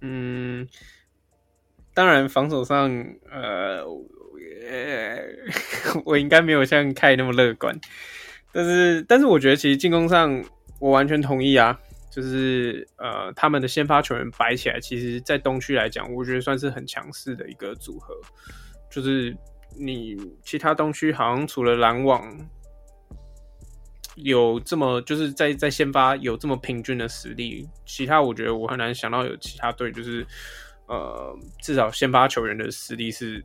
[0.00, 0.68] 嗯。
[1.92, 2.88] 当然，防守上，
[3.30, 3.84] 呃，
[6.04, 7.76] 我应该没有像凯那么乐观，
[8.52, 10.42] 但是，但是我觉得其实进攻上，
[10.78, 11.76] 我完全同意啊，
[12.10, 18.14] 就是呃，他们的先发球员摆起来，其实，在东区来讲，我觉得算是很强势的一个组合，
[18.88, 19.36] 就是
[19.76, 22.48] 你其他东区好像除了篮网
[24.14, 30.24] 有这么，就是在在先发有这么平均的实力，其他我觉得我很难想到有其他队就是。
[30.90, 33.40] 呃，至少先发球员的实力是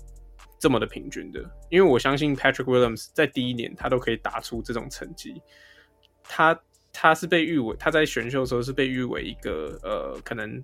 [0.60, 1.40] 这么的平均的，
[1.70, 5.40] 因为我相信 Patrick Williams 在第一年他都可以打出这种成绩。
[6.24, 6.60] 他
[6.92, 10.60] 他是被誉为他在选秀的时候是被誉为一个呃，可能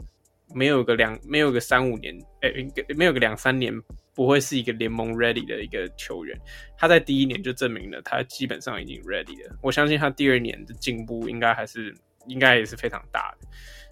[0.56, 3.72] 没有个两没有个三五年，哎、欸，没有个两三年
[4.16, 6.36] 不会是一个联盟 ready 的一个球员。
[6.80, 9.56] 他在第一年就证明了他基本上已经 ready 了。
[9.62, 13.48] 我相信他第二年的进步应该还是应该也是非常大的。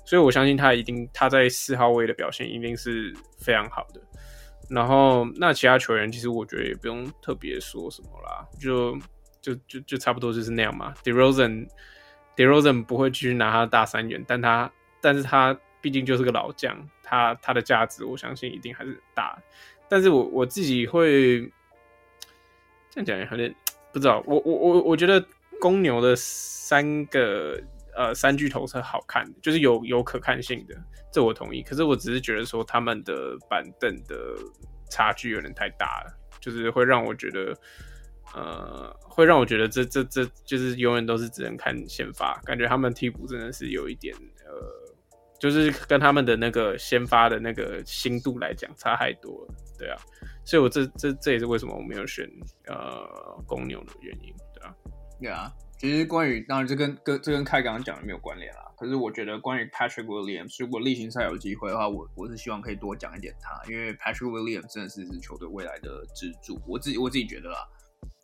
[0.10, 4.02] 所以我相信他一定他在四号位的表现一定是非常好的。
[4.68, 8.98] 然后那其他球员其实我觉得也不用特别说什么啦，就
[9.40, 10.96] 就就就差不多就是那样嘛。
[11.04, 11.68] DeRozan
[12.36, 19.40] DeRozan 不会继续拿他的大三元，但他但是他毕竟就是个老将，他他的价值我相信一定还是大。
[19.88, 21.42] 但是我我自己会
[22.90, 23.54] 这样讲也有点
[23.94, 25.24] 不知道，我我我我觉得
[25.62, 27.62] 公牛的三个。
[28.00, 30.76] 呃，三巨头是好看的，就是有有可看性的，
[31.12, 31.62] 这我同意。
[31.62, 34.38] 可是我只是觉得说他们的板凳的
[34.90, 37.54] 差距有点太大了，就是会让我觉得，
[38.34, 44.96] 呃，会让我觉得这这这就是永远都是只能看先发，感觉他们替补真的是有一点，呃，
[45.38, 49.98] 就是跟他们的那个先发的那个新度来讲差太多了，对啊。
[50.46, 52.26] 所以我这这这也是为什么我没有选
[52.68, 53.06] 呃
[53.46, 54.76] 公牛的原因，对啊，
[55.20, 55.52] 对啊。
[55.80, 58.66] 其实关于当然这跟跟这跟凯刚刚讲的没有关联啦。
[58.78, 66.62] 可是我觉得关于 Patrick Williams，如果例行赛有机会的话，我我是希望可以多讲一点他，因为 Patrick Williams 真的是是球队未来的支柱。
[66.68, 67.66] 我自己我自己觉得啦，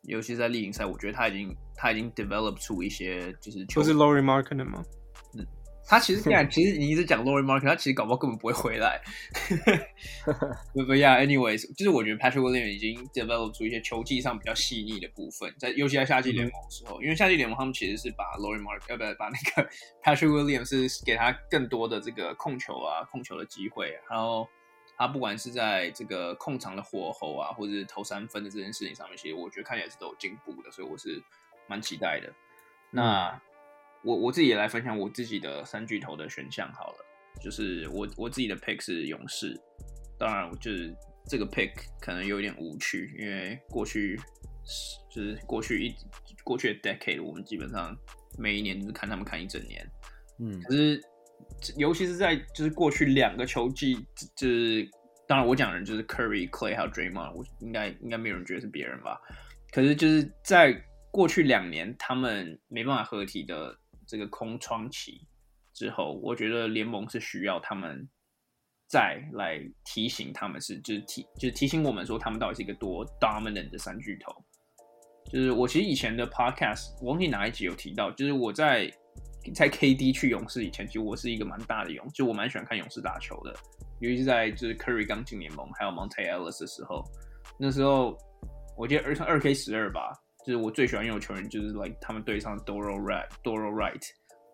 [0.03, 3.81] 尤其在例行赛，我觉得他已经他已经 develop 出一些就是球。
[3.81, 4.83] 不是 Laurie m a r k e t 吗？
[5.85, 8.99] 嗯，他其实现在 其实你一直讲 Lauri Markkanen，他其实搞不好根本不会回来。
[10.73, 19.69] 不不呀，anyways，就是我觉得 Patrick Williams 已经 develop 出一些球技上比较细腻的部分，在尤其在夏季联盟的时候，嗯、因为夏季联盟他们其实是把 Lauri Markkanen 要不要把那个
[20.03, 24.47] Patrick Williams 是给他更多的这个控球啊、控球的机会，然后
[24.97, 31.21] 他不管是在这个控场的火候啊，或者是投三分的这件事情上面，其实我觉得看起来是都有进步的，所以我是
[31.67, 32.33] 蛮期待的。
[32.89, 33.39] 那。
[34.05, 36.97] 我我自己也来分享我自己的三巨头的选项好了，
[37.41, 39.59] 就是我我自己的 pick 是勇士，
[40.19, 40.95] 当然就是
[41.27, 44.15] 这个 pick 可能有点无趣，因为过去
[45.09, 45.95] 就是过去一
[46.43, 47.97] 过去的 decade，我们基本上
[48.37, 49.83] 每一年都是看他们看一整年，
[50.39, 51.01] 嗯，可是
[51.75, 54.87] 尤其是在就是过去两个球季，就是
[55.27, 59.19] 当然我讲的人就是 Curry、Clay 还有 Draymond，我应该应该没有人觉得是别人吧，
[59.71, 60.79] 可是就是在
[61.09, 63.75] 过去两年他们没办法合体的。
[64.07, 65.27] 这个空窗期
[65.73, 68.07] 之后，我觉得联盟是需要他们
[68.87, 74.33] 再来提醒他们是，就是提就是提醒我们说他们到底是一个多 dominant 的三巨头。
[75.31, 78.89] 就是我其实以前的 podcast，我忘记哪一集有提到，就是我在
[79.53, 83.53] 在 KD 去勇士以前，其实我是一个蛮大的勇，就我蛮喜欢看勇士打球的，
[83.99, 87.03] 尤其是在就是 Curry 刚进联盟，还有 Monta Ellis 的时候，
[87.59, 88.15] 那时候
[88.77, 90.13] 我记得二二 K 十二吧。
[90.45, 94.01] 就是我最喜欢用的球员，就是 like 他们队上 Dorell Wright，Dorell Wright，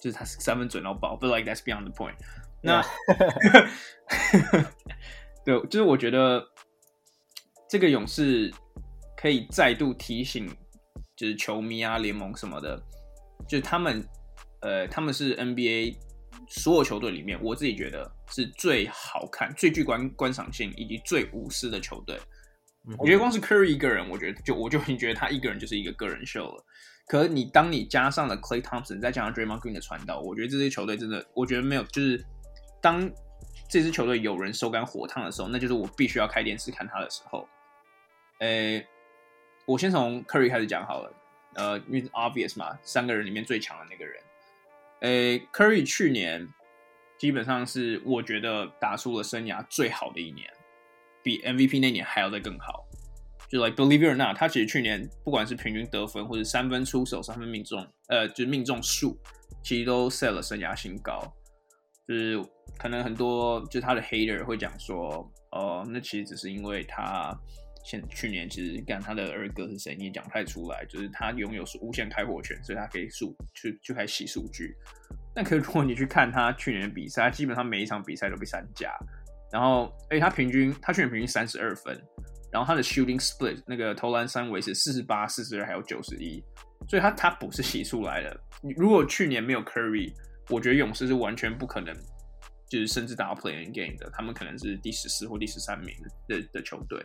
[0.02, 2.16] 就是他三分准到爆，but like that's beyond the point。
[2.64, 2.82] 那
[5.44, 6.48] 对，就是我觉得
[7.68, 8.54] 这个勇士
[9.18, 10.48] 可以再度提醒，
[11.16, 12.82] 就是球迷啊、联盟什么的，
[13.48, 14.08] 就是他们
[14.62, 15.98] 呃，他们是 NBA
[16.48, 22.18] 所有球队里面，我自己觉得是最好看、最具观观赏性以及最无私的球队。
[22.98, 26.66] 我觉得光是 Curry 一个人，我觉得就我就已经觉得他一个人就是一个个人秀了。
[27.08, 32.24] 可你当你加上了 Klay Thompson，再加上 Draymond Green 的传导，我觉得这支球队真的，我觉得没有，就是
[32.82, 33.12] 当
[33.70, 37.48] 这支球队有人手感火烫的时候，那就是我必须要开电视看他的时候。
[38.40, 38.88] 诶，
[39.66, 41.14] 我先从 Curry 开始讲好了。
[41.54, 44.24] 呃，因为 obvious 嘛，三个人里面最强的那个人。
[45.02, 46.48] 诶，Curry 去年
[47.18, 50.50] 基本上是我觉得打出了生涯最好的一年。
[51.24, 52.86] 比 MVP 那年还要再更好，
[53.50, 59.18] 就 like believe it or not，他其实去年不管是平均得分或者三分出手、三分命中，呃，就是命中数，
[59.64, 61.22] 其实都 set 了生涯新高。
[62.08, 62.44] 就是
[62.78, 67.34] 可能很多就他的 hater 会讲说，哦，那其实只是因为他
[67.86, 74.76] 现去年其实干他的二哥是谁，你也讲不太出来，就是他拥有无限开火权，所以他可以数去就开始洗数据。
[75.34, 78.92] 但可如果你去看他去年的比赛，他基本上每一场比赛都被三加。
[79.52, 82.00] 然后，哎，他平均，他去年平均三十二分，
[82.52, 86.44] 然后他的 shooting split 那个投篮三围是四十八、四十二还有九十一，
[86.88, 88.40] 所以他他不是洗出来的。
[88.78, 90.14] 如果去年没有 Curry，
[90.50, 91.96] 我觉得勇士是完全不可能，
[92.70, 95.94] 就是甚至打到 play-in game 的，他们可能是第十四或第十三名
[96.28, 97.04] 的的球队。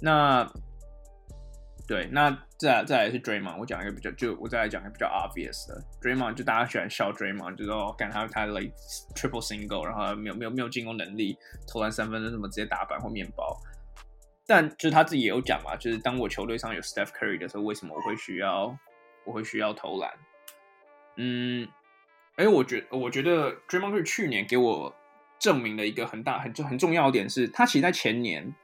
[0.00, 0.50] 那。
[1.86, 8.74] 对，那再来再来是 Draymond，我讲一个比较，就我再来讲一个比较 obvious 的 Draymond，就大家喜欢笑 Draymond，就是说干他他 like
[9.14, 11.36] triple single，然后没有没有没有进攻能力，
[11.70, 13.54] 投篮三分什么直接打板或面包。
[14.46, 18.74] 但就是他自己也有讲嘛，就是当我球队上有 Steph Curry 的时候，为什么我会需要
[19.24, 20.10] 我会需要投篮？
[21.16, 21.68] 嗯，
[22.36, 24.94] 哎，我觉我觉得 Draymond 是去年给我
[25.38, 28.54] 证明了一个很大很就很重要的点是，他其实在前年，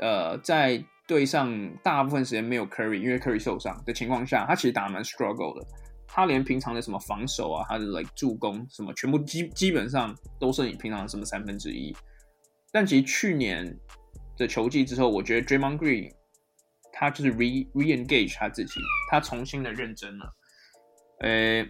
[0.00, 5.66] 呃，在对上大部分时间没有 Curry，因为 Curry 受伤的情况下，他其实打得蛮 struggle 的。
[6.06, 11.92] 他连平常的什么防守啊，他的 like 助攻什么，全部基基本上都是你平常的什么三分之一。
[12.70, 13.76] 但其实去年
[14.36, 16.12] 的球季之后，我觉得 Draymond Green
[16.92, 18.80] 他就是 re re-engage 他自己，
[19.10, 20.32] 他重新的认真了。
[21.22, 21.64] 呃，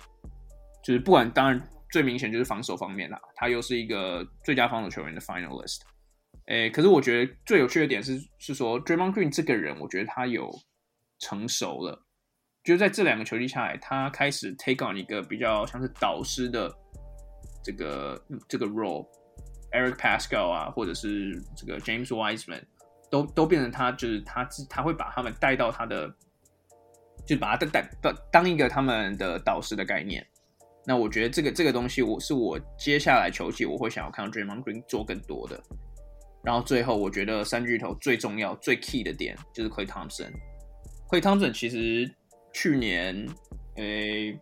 [0.84, 5.80] 就是不管当然最明显就是防守方面啦，他又是一个最佳防守球员的 finalist。
[6.50, 10.50] 诶，可是我觉得最有趣的点是，是说 Draymond Green 这个人，我觉得他有
[11.20, 12.04] 成熟了，
[12.64, 16.68] 就在这两个球季下来，他开始 take on 一个比较像是导师的
[17.62, 22.64] 这个这个 role，Eric Pascal 啊，或者是这个 James Wiseman，
[23.08, 26.12] 都都变成他就是他自他会把他们带到他的，
[27.24, 30.26] 就把他带带当一个他们的导师的概念。
[30.84, 35.62] 那我觉得这个这个东西，我是我接下来球季我会想要看到 Draymond Green 做更多的。
[36.42, 40.30] 然后最后，我觉得三巨头最重要、最 key 的点就是 Klay Thompson。
[41.08, 42.10] Klay Thompson 其实
[42.52, 43.28] 去年，
[43.76, 44.38] 诶，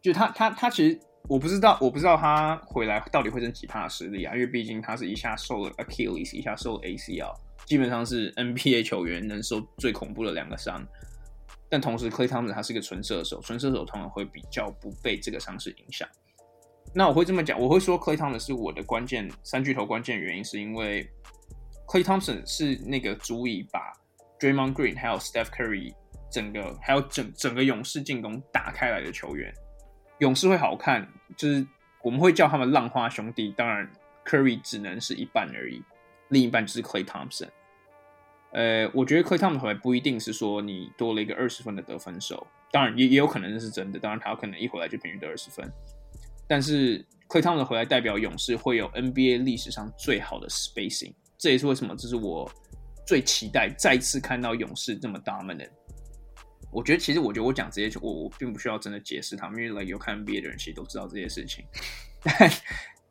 [0.00, 0.98] 就他他他其实
[1.28, 4.32] 我不知道，我不知道他回来到底会剩几趴实力啊？
[4.34, 7.34] 因为毕竟他是一下受了 Achilles，一下受了 ACL，
[7.66, 10.86] 基本上是 NBA 球员能受最恐怖的两个伤。
[11.68, 16.08] 但同时，Klay Thompson 他是一个纯射手，纯射手通常会比较不被这个伤势影响。
[16.98, 21.06] 那我会这么讲，我会说 Klay Thompson 是我的关键三巨头关键原因，是因为
[21.86, 23.92] Klay Thompson 是那个足以把
[24.40, 25.94] Draymond Green 还有 Steph Curry
[26.30, 29.52] 整个还有整整个勇士进攻打开来的球员。
[30.20, 31.06] 勇士会好看，
[31.36, 31.66] 就是
[32.02, 33.52] 我们会叫他们浪花兄弟。
[33.54, 33.86] 当然
[34.24, 35.82] ，Curry 只能是一半而已，
[36.28, 37.50] 另一半就是 Klay Thompson。
[38.52, 43.98] 呃，我觉得 Klay Thompson 回来不一定是说你多了一个二十分的得分手，当然也也有可能是真的。
[43.98, 45.70] 当然，他有可能一回来就平均得二十分。
[46.48, 52.50] 但是 Klay Thompson 回来代表勇士会有 NBA 历史上最好的 spacing，这也是为什么这是我
[53.06, 55.70] 最期待再次看到勇士这么 dominant。
[56.72, 61.64] 我觉得其实我觉得我讲这些，我我并不需要真的解释他们，因为 like 有看 NBA 的人其实都知道这些事情。
[62.22, 62.50] 但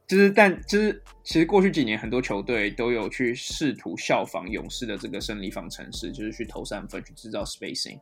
[0.07, 7.99] 就是但就是其实过去几年很多球队都有去试图效仿勇士的这个胜利方程式，就是去投三分去制造 spacing。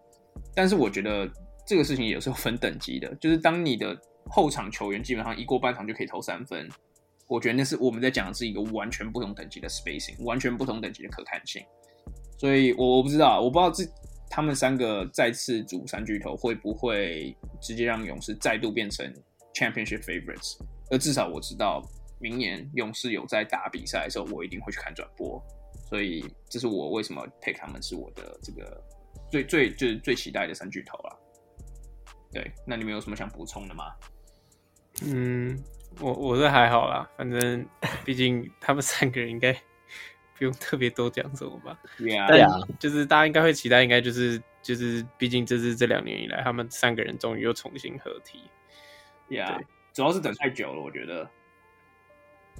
[0.53, 1.31] 但是我觉得
[1.65, 3.97] 这个事情也是分等级的，就是当你的
[4.30, 6.68] 后场球员基本上一过半场就可以投三分，
[7.28, 11.64] 我觉得那是我们在讲的是一个完全不同等级的 spacing，完全不同等级的可看性。
[12.38, 13.84] 所以我我不知道，我不知道这
[14.30, 19.06] 他们三个再次组三巨头会不会直接让勇士再度变成
[19.54, 20.58] championship favorites。
[20.90, 21.82] 而至少我知道
[22.20, 25.41] 明年勇士有在打比赛的时候，我一定会去看转播。
[25.90, 28.84] 所以这是我为什么 pick 他们是我的这个
[29.32, 31.20] 最最就是最期待的三巨头了。
[32.34, 33.93] 对，那你们有什么想补充的吗？
[35.05, 35.57] 嗯，
[35.99, 37.65] 我我是还好啦，反正
[38.05, 39.53] 毕竟他们三个人应该
[40.38, 41.77] 不用特别多讲什么吧。
[41.97, 42.27] 对啊，
[42.80, 48.39] 就是大家应该会期待，应该就是就是，毕竟这是这两年以来他们三个人终于又重新合体。
[49.30, 49.61] Yeah，
[49.93, 51.30] 主要是等太久了，我觉得。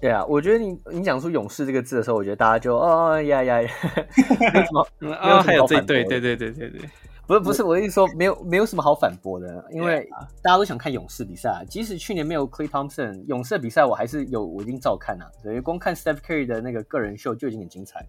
[0.02, 3.72] 对啊，我觉得你你讲出勇士这个字的时候，我觉得大家就哦呀呀，呀，
[4.40, 6.90] 没有什么啊，还有这对对对对对对。
[7.26, 10.08] 不是不是，我的意思说没有没有什么好反驳的，因为
[10.42, 11.64] 大家都想看勇士比赛。
[11.70, 15.32] 即使去年没有 Clay Thompson，勇士的比赛我还是有，我一定照看啊。
[15.42, 18.06] 所以光看 Steph Curry 的那个个人秀就已经很精彩。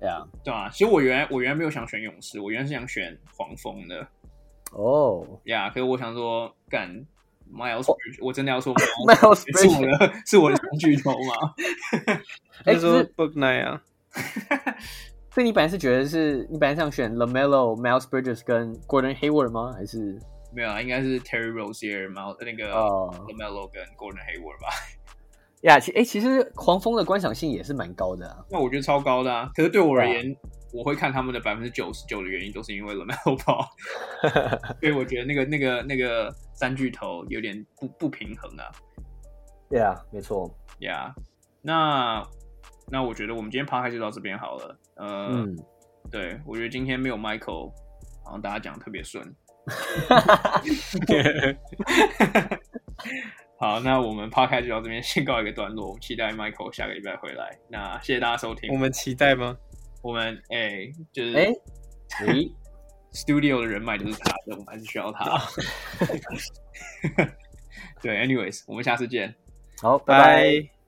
[0.00, 0.68] 对啊，对啊。
[0.70, 4.06] 其实我原来我原来没有想选勇士，我原来是想选黄蜂的。
[4.72, 6.88] 哦，呀，可是我想说，干
[7.52, 8.74] Miles Bridges，我真的要说
[9.06, 11.54] Miles 是我的是我的三巨头吗？
[12.64, 13.82] 他说 Book 啊。
[15.32, 19.72] 所以你本来是觉得是你本来想选 LaMelo、Miles Bridges 跟 Gordon Hayward 吗？
[19.72, 20.18] 还是
[20.52, 20.82] 没有啊？
[20.82, 24.68] 应该是 Terry Rozier、Miles 那个 LaMelo 跟 Gordon Hayward 吧？
[25.62, 28.44] 呀，其哎，其实黄蜂的观赏性也是蛮高的啊。
[28.50, 29.50] 那我觉得超高的啊！
[29.54, 30.34] 可是对我而言，
[30.72, 33.66] 我会看他们的百分之九十九的原因都是因为 LaMelo Ball，
[34.80, 38.66] 所以我觉得那个那个那个三巨头有点不不平衡啊。
[39.68, 40.50] 对啊，没错。
[40.78, 41.14] 呀，
[41.60, 42.26] 那
[42.88, 44.74] 那我觉得我们今天 podcast 就到这边好了。
[45.00, 45.56] 呃，嗯、
[46.10, 47.72] 对，我觉得今天没有 Michael，
[48.22, 49.24] 好像大家讲的特别顺。
[53.58, 57.58] 好，那我们 Podcast 就到这边先告一个段落，我们期待 Michael 下个礼拜回来。
[57.68, 58.70] 那谢谢大家收听。
[58.72, 59.56] 我们期待吗？
[60.02, 61.44] 我们哎、欸，就是哎，
[62.26, 62.52] 诶
[63.12, 65.38] Studio 的人脉就是他的，我们还是需要他。
[68.02, 69.34] 对，Anyways，我们下次见。
[69.80, 70.79] 好，拜拜。